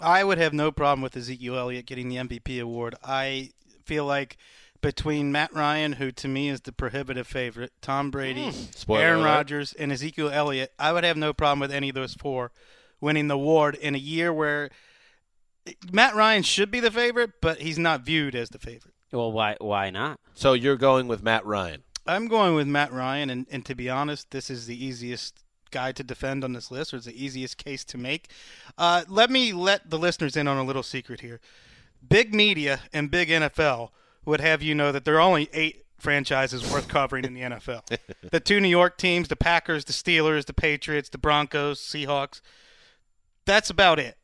[0.00, 2.94] I would have no problem with Ezekiel Elliott getting the MVP award.
[3.04, 3.50] I
[3.84, 4.38] feel like
[4.80, 9.26] between Matt Ryan, who to me is the prohibitive favorite, Tom Brady, Spoiler Aaron alert.
[9.26, 12.52] Rodgers, and Ezekiel Elliott, I would have no problem with any of those four
[13.00, 14.70] winning the award in a year where
[15.92, 18.94] Matt Ryan should be the favorite, but he's not viewed as the favorite.
[19.12, 20.20] Well, why why not?
[20.34, 21.82] So you're going with Matt Ryan.
[22.06, 25.92] I'm going with Matt Ryan, and, and to be honest, this is the easiest guy
[25.92, 28.30] to defend on this list, or it's the easiest case to make.
[28.78, 31.40] Uh, let me let the listeners in on a little secret here.
[32.06, 33.90] Big media and big NFL
[34.24, 37.82] would have you know that there are only eight franchises worth covering in the NFL.
[38.30, 42.40] the two New York teams, the Packers, the Steelers, the Patriots, the Broncos, Seahawks.
[43.44, 44.16] That's about it.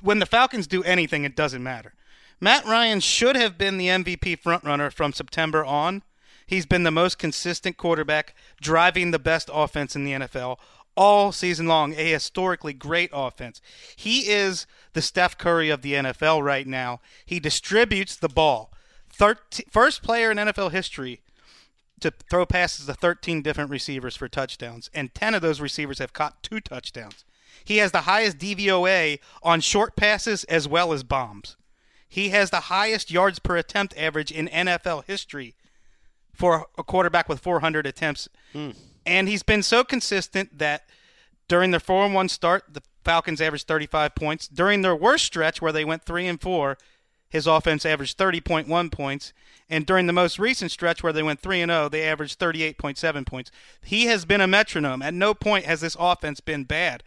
[0.00, 1.94] When the Falcons do anything, it doesn't matter.
[2.40, 6.02] Matt Ryan should have been the MVP frontrunner from September on.
[6.44, 10.58] He's been the most consistent quarterback, driving the best offense in the NFL
[10.96, 11.94] all season long.
[11.94, 13.60] A historically great offense.
[13.94, 17.00] He is the Steph Curry of the NFL right now.
[17.24, 18.71] He distributes the ball.
[19.12, 21.20] Thirteen, first player in NFL history
[22.00, 26.12] to throw passes to 13 different receivers for touchdowns, and 10 of those receivers have
[26.12, 27.24] caught two touchdowns.
[27.64, 31.56] He has the highest DVOA on short passes as well as bombs.
[32.08, 35.54] He has the highest yards per attempt average in NFL history
[36.34, 38.28] for a quarterback with 400 attempts.
[38.52, 38.70] Hmm.
[39.06, 40.88] And he's been so consistent that
[41.48, 44.48] during their 4 and 1 start, the Falcons averaged 35 points.
[44.48, 46.76] During their worst stretch where they went 3 and 4,
[47.32, 49.32] his offense averaged 30.1 points,
[49.70, 53.24] and during the most recent stretch where they went 3 and 0, they averaged 38.7
[53.24, 53.50] points.
[53.82, 55.00] He has been a metronome.
[55.00, 57.02] At no point has this offense been bad.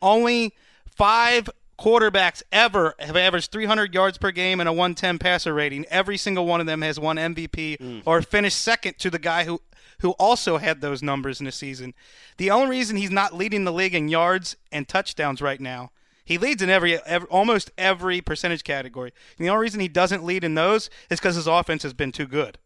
[0.00, 0.54] Only
[0.86, 5.86] 5 quarterbacks ever have averaged 300 yards per game and a 110 passer rating.
[5.86, 8.02] Every single one of them has won MVP mm.
[8.06, 9.60] or finished second to the guy who
[10.00, 11.94] who also had those numbers in a season.
[12.36, 15.90] The only reason he's not leading the league in yards and touchdowns right now,
[16.24, 19.12] he leads in every, every almost every percentage category.
[19.38, 22.12] And the only reason he doesn't lead in those is because his offense has been
[22.12, 22.58] too good.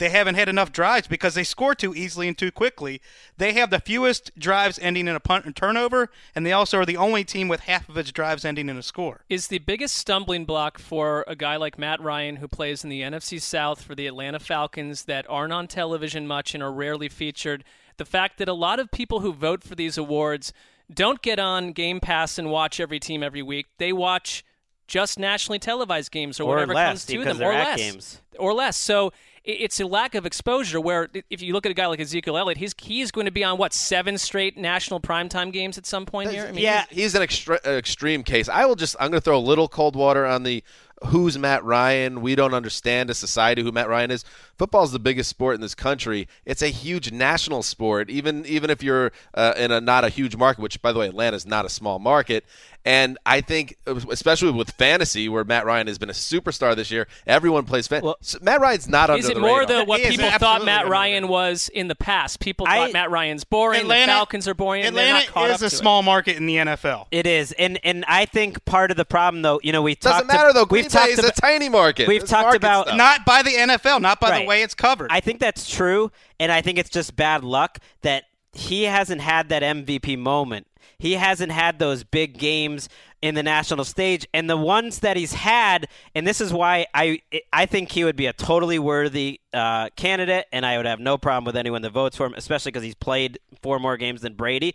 [0.00, 3.02] They haven't had enough drives because they score too easily and too quickly.
[3.36, 6.86] They have the fewest drives ending in a punt and turnover, and they also are
[6.86, 9.26] the only team with half of its drives ending in a score.
[9.28, 13.02] Is the biggest stumbling block for a guy like Matt Ryan, who plays in the
[13.02, 17.62] NFC South for the Atlanta Falcons, that aren't on television much and are rarely featured,
[17.98, 20.54] the fact that a lot of people who vote for these awards
[20.92, 23.66] don't get on Game Pass and watch every team every week.
[23.78, 24.44] They watch
[24.86, 28.20] just nationally televised games or, Or whatever less, comes to them, or less, games.
[28.38, 28.76] or less.
[28.76, 29.12] So
[29.44, 30.80] it's a lack of exposure.
[30.80, 33.44] Where if you look at a guy like Ezekiel Elliott, he's he's going to be
[33.44, 36.46] on what seven straight national primetime games at some point here.
[36.46, 38.48] I mean, he's, he's an extre- uh, extreme case.
[38.48, 40.62] I will just I'm going to throw a little cold water on the
[41.06, 42.20] who's Matt Ryan.
[42.20, 44.24] We don't understand a society who Matt Ryan is.
[44.60, 46.28] Football is the biggest sport in this country.
[46.44, 50.36] It's a huge national sport, even even if you're uh, in a not a huge
[50.36, 50.60] market.
[50.60, 52.44] Which, by the way, Atlanta is not a small market.
[52.82, 57.06] And I think, especially with fantasy, where Matt Ryan has been a superstar this year,
[57.26, 58.02] everyone plays fan.
[58.22, 59.76] so Matt Ryan's not Is under it the more radar.
[59.80, 62.40] than what people thought Matt Ryan was in the past?
[62.40, 63.82] People thought Matt Ryan's boring.
[63.82, 64.84] Atlanta- the Falcons are boring.
[64.86, 65.78] Atlanta not caught is up a to it.
[65.78, 67.06] small market in the NFL.
[67.10, 70.26] It is, and and I think part of the problem, though, you know, we Doesn't
[70.28, 70.60] talked matter though.
[70.62, 72.08] We've Green Bay talked is about, a tiny market.
[72.08, 72.96] We've It's talked market about stuff.
[72.96, 74.46] Not by the NFL, not by the Right.
[74.50, 75.10] Way it's covered.
[75.10, 79.48] I think that's true, and I think it's just bad luck that he hasn't had
[79.48, 80.66] that MVP moment.
[80.98, 82.88] He hasn't had those big games
[83.22, 87.22] in the national stage, and the ones that he's had, and this is why I
[87.52, 91.16] I think he would be a totally worthy uh, candidate, and I would have no
[91.16, 94.34] problem with anyone that votes for him, especially because he's played four more games than
[94.34, 94.74] Brady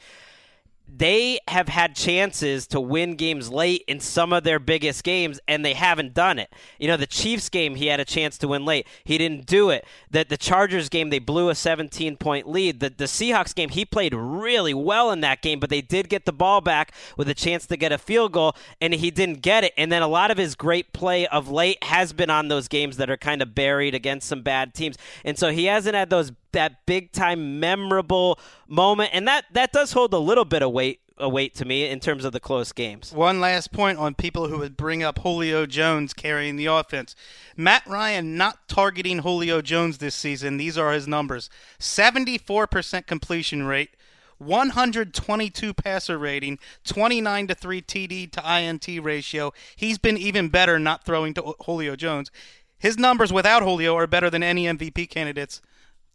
[0.87, 5.65] they have had chances to win games late in some of their biggest games and
[5.65, 6.53] they haven't done it.
[6.79, 8.87] You know, the Chiefs game he had a chance to win late.
[9.03, 9.85] He didn't do it.
[10.11, 12.79] The the Chargers game they blew a 17 point lead.
[12.79, 16.25] The the Seahawks game he played really well in that game, but they did get
[16.25, 19.63] the ball back with a chance to get a field goal and he didn't get
[19.63, 19.73] it.
[19.77, 22.97] And then a lot of his great play of late has been on those games
[22.97, 24.97] that are kind of buried against some bad teams.
[25.23, 29.91] And so he hasn't had those that big time memorable moment and that that does
[29.91, 32.71] hold a little bit of weight a weight to me in terms of the close
[32.71, 33.13] games.
[33.13, 37.15] One last point on people who would bring up Julio Jones carrying the offense.
[37.55, 40.57] Matt Ryan not targeting Julio Jones this season.
[40.57, 41.49] These are his numbers
[41.79, 43.91] 74% completion rate,
[44.39, 49.53] 122 passer rating, 29 to 3 TD to INT ratio.
[49.75, 52.29] He's been even better not throwing to Julio Jones.
[52.77, 55.61] His numbers without Julio are better than any MVP candidates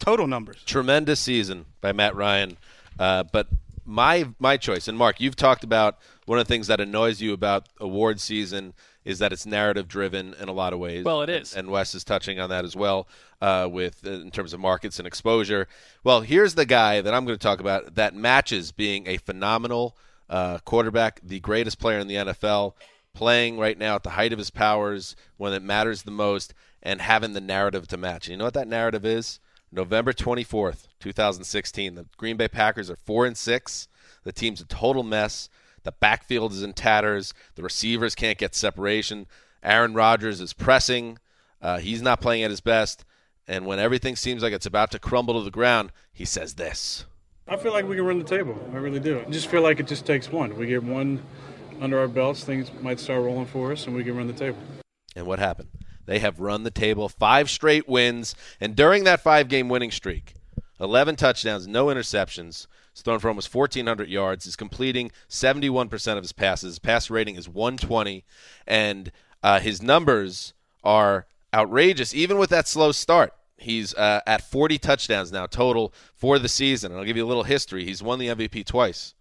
[0.00, 0.62] total numbers.
[0.64, 2.56] Tremendous season by Matt Ryan.
[2.98, 3.46] Uh, but
[3.84, 7.32] my my choice, and Marc, you've talked about one of the things that annoys you
[7.32, 8.74] about award season
[9.04, 11.04] is that it's narrative driven in a lot of ways.
[11.04, 11.52] Well, it is.
[11.54, 13.08] and, and Wes is touching on that as well
[13.40, 15.68] uh, with in terms of markets and exposure.
[16.04, 19.96] Well, here's the guy that I'm going to talk about that matches being a phenomenal
[20.28, 22.74] uh, quarterback, the greatest player in the NFL,
[23.14, 27.00] playing right now at the height of his powers when it matters the most, and
[27.00, 28.26] having the narrative to match.
[28.26, 29.40] And you know what that narrative is?
[29.72, 31.94] November 24th, 2016.
[31.94, 33.88] The Green Bay Packers are 4 and 6.
[34.24, 35.48] The team's a total mess.
[35.82, 37.32] The backfield is in tatters.
[37.54, 39.26] The receivers can't get separation.
[39.62, 41.18] Aaron Rodgers is pressing.
[41.62, 43.04] Uh, he's not playing at his best.
[43.46, 47.04] And when everything seems like it's about to crumble to the ground, he says this.
[47.48, 48.56] I feel like we can run the table.
[48.72, 49.20] I really do.
[49.26, 50.56] I just feel like it just takes one.
[50.56, 51.22] We get one
[51.80, 54.58] under our belts, things might start rolling for us, and we can run the table.
[55.16, 55.68] And what happened?
[56.10, 60.34] They have run the table, five straight wins, and during that five-game winning streak,
[60.80, 62.66] 11 touchdowns, no interceptions.
[62.92, 64.44] He's thrown for almost 1,400 yards.
[64.44, 66.72] He's completing 71% of his passes.
[66.72, 68.24] His pass rating is 120,
[68.66, 69.12] and
[69.44, 70.52] uh, his numbers
[70.82, 73.32] are outrageous, even with that slow start.
[73.56, 76.90] He's uh, at 40 touchdowns now total for the season.
[76.90, 77.84] And I'll give you a little history.
[77.84, 79.14] He's won the MVP twice.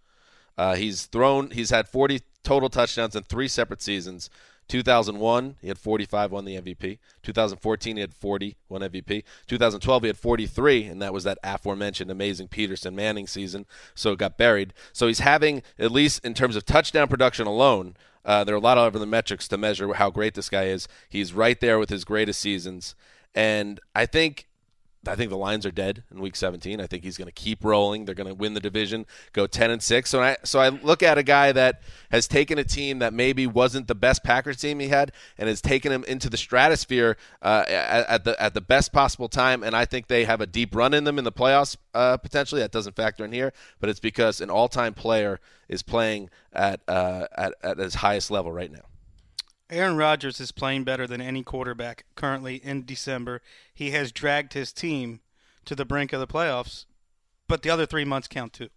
[0.58, 1.52] Uh, he's thrown.
[1.52, 4.28] He's had 40 total touchdowns in three separate seasons.
[4.70, 6.98] 2001, he had 45, won the MVP.
[7.22, 9.24] 2014, he had 40, won MVP.
[9.48, 13.66] 2012, he had 43, and that was that aforementioned amazing Peterson Manning season.
[13.96, 14.72] So it got buried.
[14.92, 18.60] So he's having, at least in terms of touchdown production alone, uh, there are a
[18.60, 20.86] lot of other metrics to measure how great this guy is.
[21.08, 22.94] He's right there with his greatest seasons,
[23.34, 24.46] and I think
[25.06, 26.78] I think the Lions are dead in Week 17.
[26.78, 28.04] I think he's going to keep rolling.
[28.04, 30.10] They're going to win the division, go 10 and six.
[30.10, 31.80] So I so I look at a guy that
[32.10, 35.62] has taken a team that maybe wasn't the best Packers team he had, and has
[35.62, 39.62] taken him into the stratosphere uh, at, at the at the best possible time.
[39.62, 42.60] And I think they have a deep run in them in the playoffs uh, potentially.
[42.60, 47.26] That doesn't factor in here, but it's because an all-time player is playing at uh,
[47.38, 48.89] at at his highest level right now.
[49.70, 53.40] Aaron Rodgers is playing better than any quarterback currently in December.
[53.72, 55.20] He has dragged his team
[55.64, 56.86] to the brink of the playoffs,
[57.46, 58.68] but the other three months count too.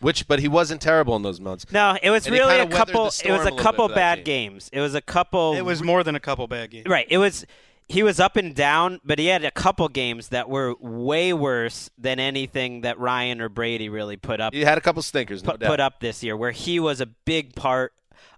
[0.00, 1.64] Which, but he wasn't terrible in those months.
[1.70, 3.06] No, it was And really a couple.
[3.06, 4.24] It was a little bit couple bad team.
[4.24, 4.68] games.
[4.72, 5.54] It was a couple.
[5.54, 6.86] It was more than a couple bad games.
[6.88, 7.06] Right.
[7.08, 7.46] It was.
[7.88, 11.90] He was up and down, but he had a couple games that were way worse
[11.98, 14.54] than anything that Ryan or Brady really put up.
[14.54, 15.68] He had a couple stinkers, no put, doubt.
[15.68, 17.92] put up this year, where he was a big part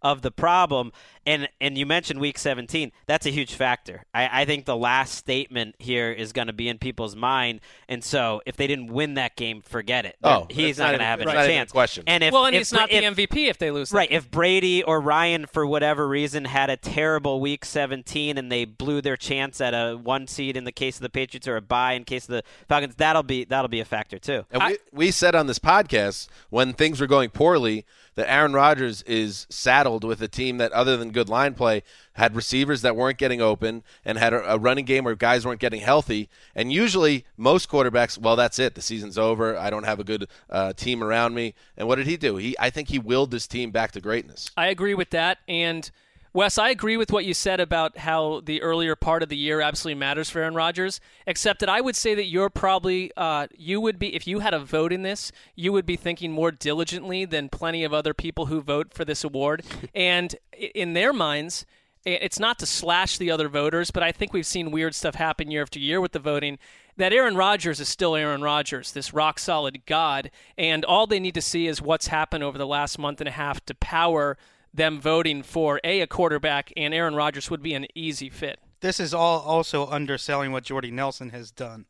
[0.05, 0.93] of the problem.
[1.27, 2.93] And and you mentioned Week 17.
[3.07, 4.05] That's a huge factor.
[4.13, 7.61] I, I think the last statement here is going to be in people's mind.
[7.89, 10.17] And so if they didn't win that game, forget it.
[10.23, 11.73] Oh, he's not not going to have it's any not a chance.
[11.73, 12.05] question.
[12.07, 13.93] And if well, and if, he's not if, the MVP if they lose.
[13.93, 14.09] Right.
[14.09, 14.19] game.
[14.19, 19.01] If Brady or Ryan, for whatever reason, had a terrible week 17 and they blew
[19.01, 21.95] their chance at a one seed in the case of the Patriots or a bye
[21.95, 24.45] in case of the Falcons, that'll be that'll be a factor too.
[24.51, 27.87] And we, we said on this podcast when things were going poorly
[28.17, 31.83] that Aaron Rodgers is saddled with a team that, other than good line play,
[32.15, 35.61] had receivers that weren't getting open and had a, a running game where guys weren't
[35.61, 36.29] getting healthy.
[36.55, 38.75] And usually, most quarterbacks, well, that's it.
[38.75, 39.57] The season's over.
[39.57, 41.55] I don't have a good uh, team around me.
[41.77, 42.37] And what did he do?
[42.37, 44.51] He, I think he willed this team back to greatness.
[44.57, 45.39] I agree with that.
[45.47, 45.91] And
[46.35, 49.61] Wes, I agree with what you said about how the earlier part of the year
[49.61, 51.01] absolutely matters for Aaron Rodgers.
[51.29, 54.53] Except that I would say that you're probably uh, you would be if you had
[54.53, 58.47] a vote in this, you would be thinking more diligently than plenty of other people
[58.47, 59.63] who vote for this award.
[59.95, 61.67] and in their minds,
[62.05, 65.53] it's not to slash the other voters, but I think we've seen weird stuff happen
[65.53, 66.59] year after year with the voting.
[66.97, 71.35] That Aaron Rodgers is still Aaron Rodgers, this rock solid God, and all they need
[71.35, 74.37] to see is what's happened over the last month and a half to power
[74.75, 78.59] them voting for a a quarterback, and Aaron Rodgers would be an easy fit.
[78.81, 81.87] This is all also underselling what Jordy Nelson has done.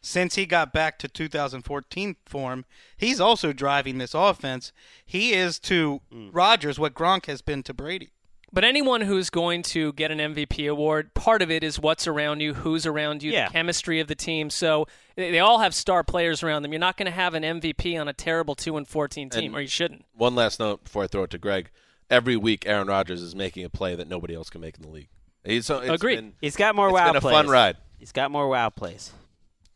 [0.00, 2.64] Since he got back to 2014 form,
[2.96, 4.72] he's also driving this offense.
[5.06, 6.30] He is to hmm.
[6.32, 8.10] Rodgers what Gronk has been to Brady.
[8.54, 12.40] But anyone who's going to get an MVP award, part of it is what's around
[12.40, 13.46] you, who's around you, Yeah.
[13.46, 14.50] the chemistry of the team.
[14.50, 16.72] So they they all have star players around them.
[16.72, 19.54] You're not going to have an MVP on a terrible two and fourteen team, And
[19.54, 20.04] or you shouldn't.
[20.12, 21.70] One last note before I throw it to Gregg.
[22.12, 24.90] Every week, Aaron Rodgers is making a play that nobody else can make in the
[24.90, 25.08] league.
[25.44, 26.16] He's, so it's Agreed.
[26.16, 27.34] Been, He's got more it's wow been a plays.
[27.34, 27.76] fun ride.
[27.98, 29.10] He's got more wow plays.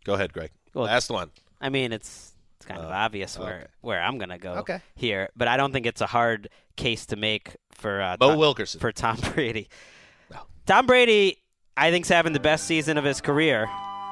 [0.04, 0.50] Go ahead, Gregg.
[0.74, 1.30] Well, Last one.
[1.60, 3.66] I mean, it's it's kind of obvious where okay.
[3.80, 4.80] where I'm gonna go Okay.
[4.94, 8.38] here, but I don't think it's a hard case to make for uh, Bo Tom,
[8.38, 8.80] Wilkerson.
[8.80, 9.68] for Tom Brady.
[10.66, 11.38] Tom Brady,
[11.76, 13.66] I think, is having the best season of his career,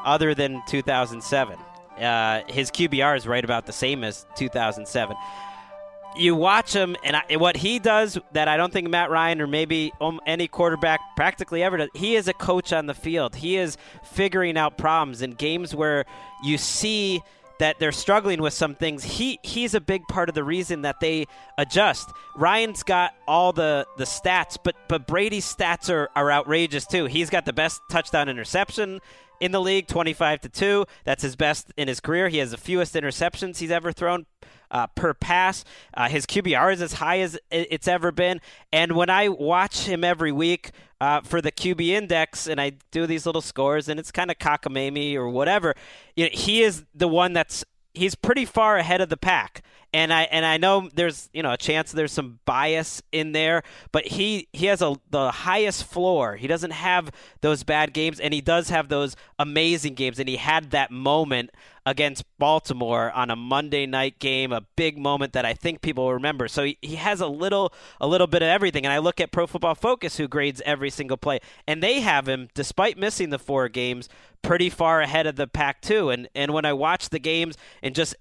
[0.05, 1.59] other than 2007.
[1.99, 5.14] Uh, his QBR is right about the same as 2007.
[6.17, 9.49] You watch him, and I, what he does that I don't think Matt Ryan or
[9.49, 11.89] maybe um, any quarterback practically ever does.
[11.95, 13.35] He is a coach on the field.
[13.35, 16.05] He is figuring out problems in games where
[16.45, 17.21] you see
[17.59, 19.03] that they're struggling with some things.
[19.03, 21.27] He he's a big part of the reason that they
[21.59, 22.09] adjust.
[22.37, 27.07] Ryan's got all the the stats, but but Brady's stats are, are outrageous too.
[27.07, 29.01] He's got the best touchdown interception
[29.41, 30.87] in the league, 25 to 2.
[31.05, 32.29] That's his best in his career.
[32.29, 34.27] He has the fewest interceptions he's ever thrown
[34.75, 35.64] uh, per pass.
[35.95, 38.41] Uh, his QBR is as high as it's ever been.
[38.72, 43.07] And when I watch him every week uh, for the QB index and I do
[43.07, 45.75] these little scores and it's kind of cockamamie or whatever,
[46.16, 47.64] you know, he is the one that's
[47.95, 49.62] he's pretty far ahead of the pack.
[49.95, 53.62] And I and I know there's you know a chance there's some bias in there,
[53.92, 56.34] but he he has a the highest floor.
[56.34, 60.18] He doesn't have those bad games, and he does have those amazing games.
[60.18, 61.51] And he had that moment
[61.86, 66.14] against Baltimore on a Monday night game, a big moment that I think people will
[66.14, 66.49] remember.
[66.49, 68.84] So he, he has a little a little bit of everything.
[68.84, 71.38] And I look at Pro Football Focus, who grades every single play,
[71.68, 74.09] and they have him, despite missing the four games,
[74.42, 76.11] pretty far ahead of the pack too.
[76.11, 78.16] And and when I watch the games and just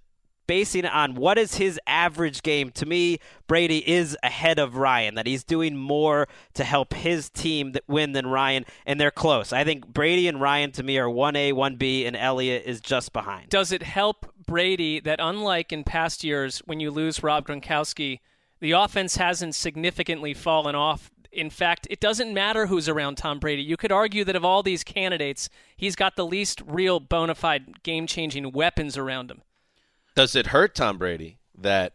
[0.47, 5.15] basing on what is his average game, to me, Brady is ahead of Ryan.
[5.15, 9.53] That he's doing more to help his team win than Ryan, and they're close.
[9.53, 12.81] I think Brady and Ryan to me are one A, one B, and Elliott is
[12.81, 13.49] just behind.
[13.49, 18.19] Does it help Brady that, unlike in past years when you lose Rob Gronkowski,
[18.59, 21.11] the offense hasn't significantly fallen off?
[21.31, 23.63] In fact, it doesn't matter who's around Tom Brady.
[23.63, 27.81] You could argue that of all these candidates, he's got the least real bona fide
[27.81, 29.41] game changing weapons around him.
[30.15, 31.93] Does it hurt Tom Brady that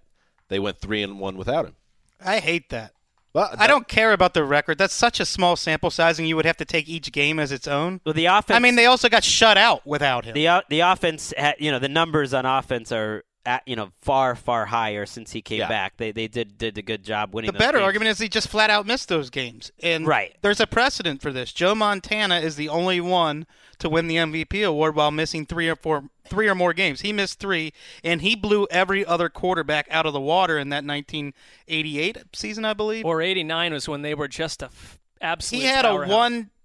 [0.49, 1.77] they went three and one without him?
[2.25, 2.93] I hate that.
[3.35, 4.79] Well, I don't care about the record.
[4.79, 7.53] That's such a small sample size, and you would have to take each game as
[7.53, 8.01] its own.
[8.05, 8.57] Well, the offense.
[8.57, 10.35] I mean, they also got shut out without him.
[10.35, 14.67] The the offense, you know, the numbers on offense are at, you know far far
[14.67, 15.69] higher since he came Yeah.
[15.69, 15.97] back.
[15.97, 17.49] They they did did a good job winning.
[17.49, 17.85] The those better games.
[17.87, 19.73] argument is he just flat out missed those games.
[19.83, 20.37] And Right.
[20.43, 21.53] there's a precedent for this.
[21.53, 23.47] Joe Montana is the only one
[23.79, 27.01] to win the MVP award while missing three or four three or more games.
[27.01, 27.73] He missed 3
[28.05, 32.75] and he blew every other quarterback out of the water in that 1988 season, I
[32.75, 33.05] believe.
[33.05, 36.11] Or 89 was when they were just a f- absolute He had a powerhouse.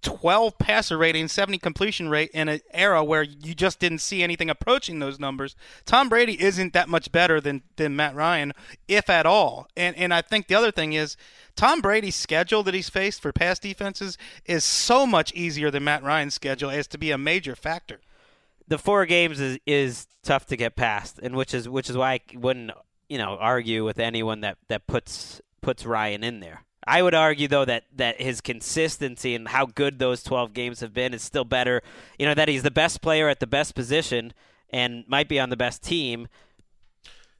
[0.07, 4.49] 112 passer rating, 70 completion rate in an era where you just didn't see anything
[4.49, 5.55] approaching those numbers.
[5.85, 8.53] Tom Brady isn't that much better than, than Matt Ryan,
[8.87, 9.67] if at all.
[9.75, 11.17] And and I think the other thing is
[11.55, 16.03] Tom Brady's schedule that he's faced for pass defenses is so much easier than Matt
[16.03, 17.99] Ryan's schedule as to be a major factor.
[18.67, 22.13] the four games is is tough to get past, and which is which is why
[22.13, 22.71] I wouldn't
[23.09, 26.63] you know argue with anyone that that puts puts Ryan in there.
[26.87, 30.93] I would argue though that that his consistency and how good those 12 games have
[30.93, 31.81] been is still better.
[32.19, 34.33] You know that he's the best player at the best position
[34.69, 36.27] and might be on the best team.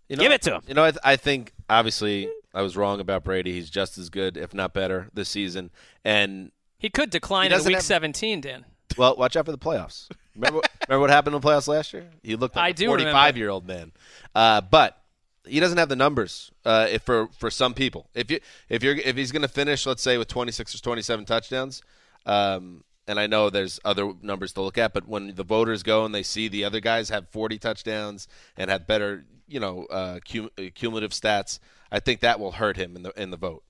[0.10, 0.62] You know, Give it to him.
[0.68, 3.54] You know, I, th- I think obviously I was wrong about Brady.
[3.54, 5.72] He's just as good, if not better, this season.
[6.04, 8.66] And He could decline He in week have- 17, Dan.
[8.98, 10.10] well, watch out for the playoffs.
[10.36, 12.10] Remember, remember what happened in the playoffs last year?
[12.22, 13.12] He looked like I a do remember.
[13.12, 13.91] 45 year old man.
[14.36, 15.02] Uh, but
[15.46, 18.08] he doesn't have the numbers uh, if for for some people.
[18.14, 18.39] If you
[18.70, 21.82] if you're if he's going to finish, let's say with 26 or 27 touchdowns,
[22.26, 26.06] um, and I know there's other numbers to look at, but when the voters go
[26.06, 30.20] and they see the other guys have 40 touchdowns and have better, you know, uh,
[30.30, 31.60] cum- uh, cumulative stats,
[31.91, 33.64] I think that will hurt him in the in the vote.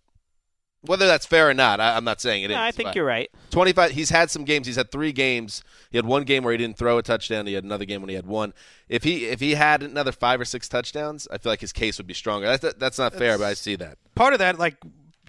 [0.86, 2.56] Whether that's fair or not, I, I'm not saying it is.
[2.56, 3.30] No, I think you're right.
[3.52, 6.58] 25 he's had some games he's had three games he had one game where he
[6.58, 8.52] didn't throw a touchdown he had another game when he had one
[8.90, 12.00] if he if he had another five or six touchdowns i feel like his case
[12.00, 14.78] would be stronger that's, that's not fair but i see that Part of that, like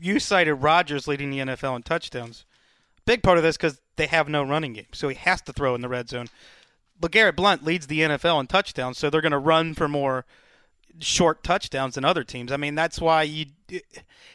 [0.00, 2.44] you cited, Rodgers leading the NFL in touchdowns.
[3.06, 5.74] Big part of this because they have no running game, so he has to throw
[5.74, 6.26] in the red zone.
[7.00, 10.24] LeGarrette Blunt leads the NFL in touchdowns, so they're going to run for more
[11.00, 12.52] short touchdowns than other teams.
[12.52, 13.46] I mean, that's why you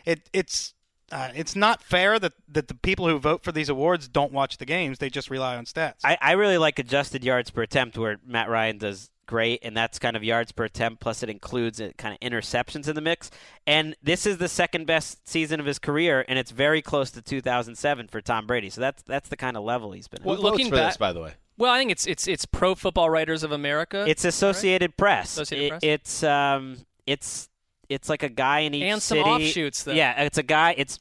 [0.06, 0.74] it it's
[1.12, 4.58] uh, it's not fair that that the people who vote for these awards don't watch
[4.58, 6.00] the games; they just rely on stats.
[6.04, 10.00] I, I really like adjusted yards per attempt where Matt Ryan does great, and that's
[10.00, 13.30] kind of yards per attempt, plus it includes uh, kind of interceptions in the mix.
[13.68, 17.22] And this is the second best season of his career, and it's very close to
[17.22, 18.70] 2007 for Tom Brady.
[18.70, 20.24] So that's that's the kind of level he's been.
[20.24, 20.42] Well, at.
[20.42, 23.10] looking for back, this by the way Well, I think it's it's it's Pro Football
[23.10, 24.06] Writers of America.
[24.08, 25.34] It's Associated Press.
[25.34, 25.84] Associated It- Press?
[25.84, 27.49] It's um, it's
[27.90, 29.30] it's like a guy in each And some city.
[29.30, 29.94] offshoots, though.
[29.94, 30.76] Yeah, it's a guy.
[30.78, 31.00] It's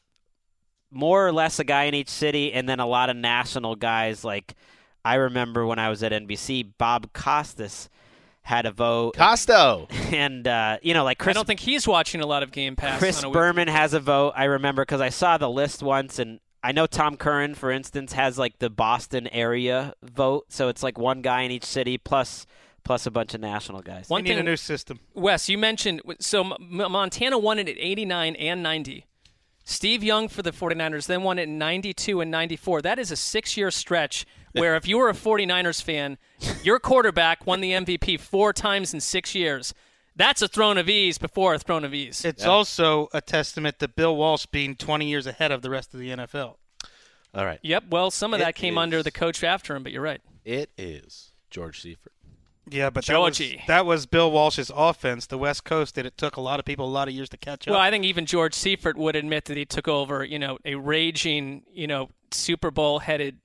[0.91, 4.24] more or less a guy in each city, and then a lot of national guys.
[4.24, 4.55] Like
[5.05, 7.89] I remember when I was at NBC, Bob Costas
[8.43, 9.14] had a vote.
[9.14, 12.51] costo and uh, you know, like Chris I don't think he's watching a lot of
[12.53, 12.99] Game Pass.
[12.99, 14.32] Chris on a week- Berman has a vote.
[14.36, 18.14] I remember because I saw the list once, and I know Tom Curran, for instance,
[18.14, 20.47] has like the Boston area vote.
[20.49, 22.47] So it's like one guy in each city plus
[22.89, 24.09] plus a bunch of national guys.
[24.09, 24.99] One we need thing- a new system.
[25.12, 26.57] Wes, you mentioned so M-
[26.91, 29.05] Montana won it at 89 and 90.
[29.62, 32.80] Steve Young for the 49ers then won it in 92 and 94.
[32.80, 36.16] That is a 6-year stretch where if you were a 49ers fan,
[36.62, 39.74] your quarterback won the MVP 4 times in 6 years.
[40.16, 42.24] That's a throne of ease before a throne of ease.
[42.24, 46.01] It's also a testament to Bill Walsh being 20 years ahead of the rest of
[46.01, 46.57] the NFL.
[47.34, 48.82] all right Yep, well some of It that came is.
[48.82, 50.22] under the coach after him, but you're right.
[50.47, 52.12] it is george seifert
[52.71, 55.27] Yeah, but that was, that was Bill Walsh's offense.
[55.27, 56.07] The West Coast did.
[56.07, 57.73] It took a lot of people a lot of years to catch up.
[57.73, 60.75] Well, I think even George Seifert would admit that he took over, you know, a
[60.75, 63.39] raging, you know, Super Bowl headed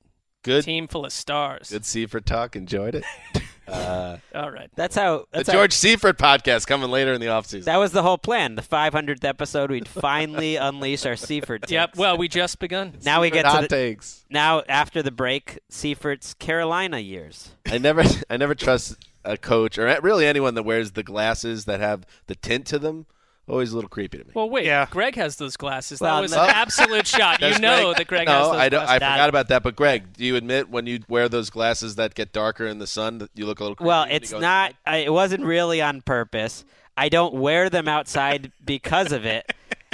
[0.43, 1.69] good team full of stars.
[1.69, 3.05] good seifert talk enjoyed it
[3.69, 4.69] uh, All right.
[4.75, 5.19] That's how.
[5.19, 8.17] the That's how- george seifert podcast coming later in the offseason That was the whole
[8.17, 8.55] plan.
[8.55, 11.71] The 500th episode, we'd finally unleash our Seifert.
[11.71, 11.95] Yep.
[11.95, 12.97] Well, we just begun.
[13.05, 17.51] now we get to hot the, takes now after the break, Seifert's Carolina years.
[17.65, 21.79] I never, I never trust a coach or really anyone that wears the glasses that
[21.79, 23.05] have the tint to them.
[23.45, 24.31] Always a little creepy to me.
[24.33, 24.65] Well, wait.
[24.65, 24.87] Yeah.
[24.89, 25.99] Greg has those glasses.
[25.99, 27.41] Well, that was no- an absolute shot.
[27.41, 29.63] You Does know that Greg no, has those I, don't, I forgot about that.
[29.63, 32.87] But Greg, do you admit when you wear those glasses that get darker in the
[32.87, 33.75] sun that you look a little?
[33.75, 34.75] Creepy Well, it's not.
[34.85, 36.63] I, it wasn't really on purpose.
[36.95, 39.51] I don't wear them outside because of it.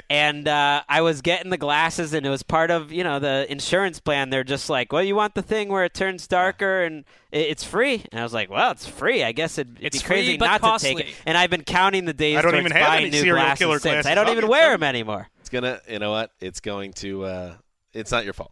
[0.10, 3.46] And uh, I was getting the glasses, and it was part of you know the
[3.52, 4.30] insurance plan.
[4.30, 7.64] They're just like, well, you want the thing where it turns darker and it, it's
[7.64, 8.04] free.
[8.12, 9.24] And I was like, well, it's free.
[9.24, 11.08] I guess it'd, it'd It's be crazy free, but not to take it.
[11.26, 13.80] And I've been counting the days I don't even have any new serial glasses killer
[13.80, 13.94] since.
[13.94, 14.12] glasses.
[14.12, 14.82] I don't even wear them.
[14.82, 15.28] them anymore.
[15.40, 15.80] It's gonna.
[15.90, 16.32] You know what?
[16.40, 17.24] It's going to.
[17.26, 17.54] Uh,
[17.94, 18.52] it's not your fault.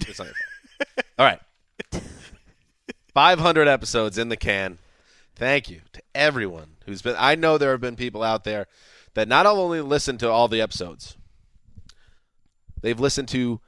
[0.00, 1.06] It's not your fault.
[1.18, 1.40] All right.
[3.14, 4.78] 500 episodes in the can.
[5.34, 7.16] Thank you to everyone who's been.
[7.18, 8.66] I know there have been people out there
[9.16, 11.16] that not only listen to all the episodes,
[12.82, 13.60] they've listened to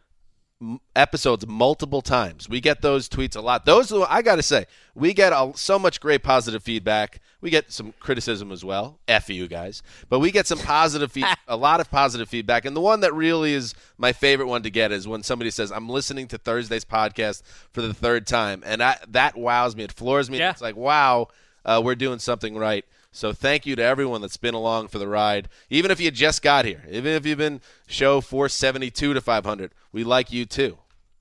[0.94, 2.50] episodes multiple times.
[2.50, 3.64] We get those tweets a lot.
[3.64, 7.20] Those I got to say, we get a, so much great positive feedback.
[7.40, 8.98] We get some criticism as well.
[9.08, 12.66] F you guys, but we get some positive feed, a lot of positive feedback.
[12.66, 15.72] And the one that really is my favorite one to get is when somebody says,
[15.72, 17.42] "I'm listening to Thursday's podcast
[17.72, 19.84] for the third time," and I, that wows me.
[19.84, 20.40] It floors me.
[20.40, 20.50] Yeah.
[20.50, 21.28] It's like, wow,
[21.64, 22.84] uh, we're doing something right.
[23.10, 25.48] So thank you to everyone that's been along for the ride.
[25.70, 30.04] Even if you just got here, even if you've been show 472 to 500, we
[30.04, 30.78] like you too.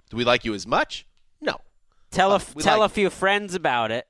[0.09, 1.05] Do we like you as much?
[1.41, 1.57] No.
[2.11, 4.07] Tell a uh, we tell like- a few friends about it,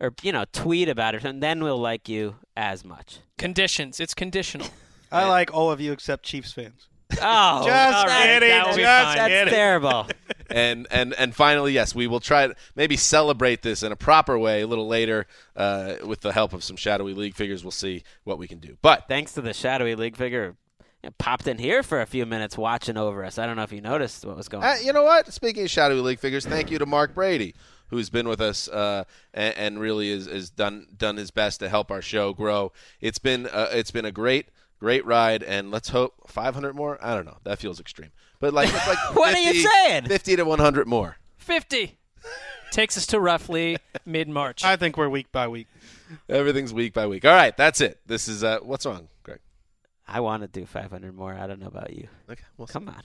[0.00, 3.18] or you know, tweet about it, and then we'll like you as much.
[3.38, 4.00] Conditions.
[4.00, 4.68] It's conditional.
[5.12, 6.88] I like all of you except Chiefs fans.
[7.20, 9.16] Oh, Just all right, kidding, that will be just fine.
[9.16, 9.54] That's kidding.
[9.54, 10.06] terrible.
[10.50, 14.38] and and and finally, yes, we will try to maybe celebrate this in a proper
[14.38, 15.26] way a little later
[15.56, 17.64] uh, with the help of some shadowy league figures.
[17.64, 18.76] We'll see what we can do.
[18.82, 20.56] But Thanks to the shadowy league figure,
[21.18, 23.38] popped in here for a few minutes watching over us.
[23.38, 24.84] I don't know if you noticed what was going Uh, on.
[24.84, 25.32] you know what?
[25.32, 27.54] Speaking of shadowy league figures, thank you to Mark Brady,
[27.88, 31.68] who's been with us uh, and, and really is, is done done his best to
[31.68, 32.72] help our show grow.
[33.00, 34.48] It's been uh, it's been a great
[34.84, 36.98] great ride, and let's hope 500 more.
[37.00, 37.38] I don't know.
[37.44, 40.04] That feels extreme, but like it's like What are you saying?
[40.04, 41.16] 50 to 100 more.
[41.38, 41.96] 50
[42.70, 44.62] takes us to roughly mid March.
[44.62, 45.68] I think we're week by week.
[46.28, 47.24] Everything's week by week.
[47.24, 47.98] All right, that's it.
[48.04, 49.40] This is uh, what's wrong, Greg.
[50.06, 51.32] I want to do 500 more.
[51.32, 52.08] I don't know about you.
[52.30, 53.04] Okay, we'll Come on.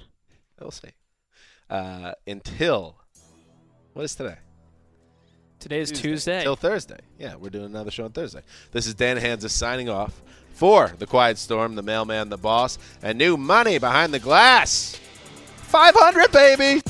[0.59, 0.89] We'll see.
[1.69, 2.97] Uh, until
[3.93, 4.35] what is today?
[5.59, 6.41] Today is Tuesday.
[6.41, 6.99] Till Thursday.
[7.17, 8.41] Yeah, we're doing another show on Thursday.
[8.71, 10.21] This is Dan Hanzus signing off
[10.59, 14.99] for The Quiet Storm, The Mailman, The Boss, and new money behind the glass.
[15.55, 16.81] 500, baby!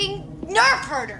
[0.00, 1.19] Looking nerf herder!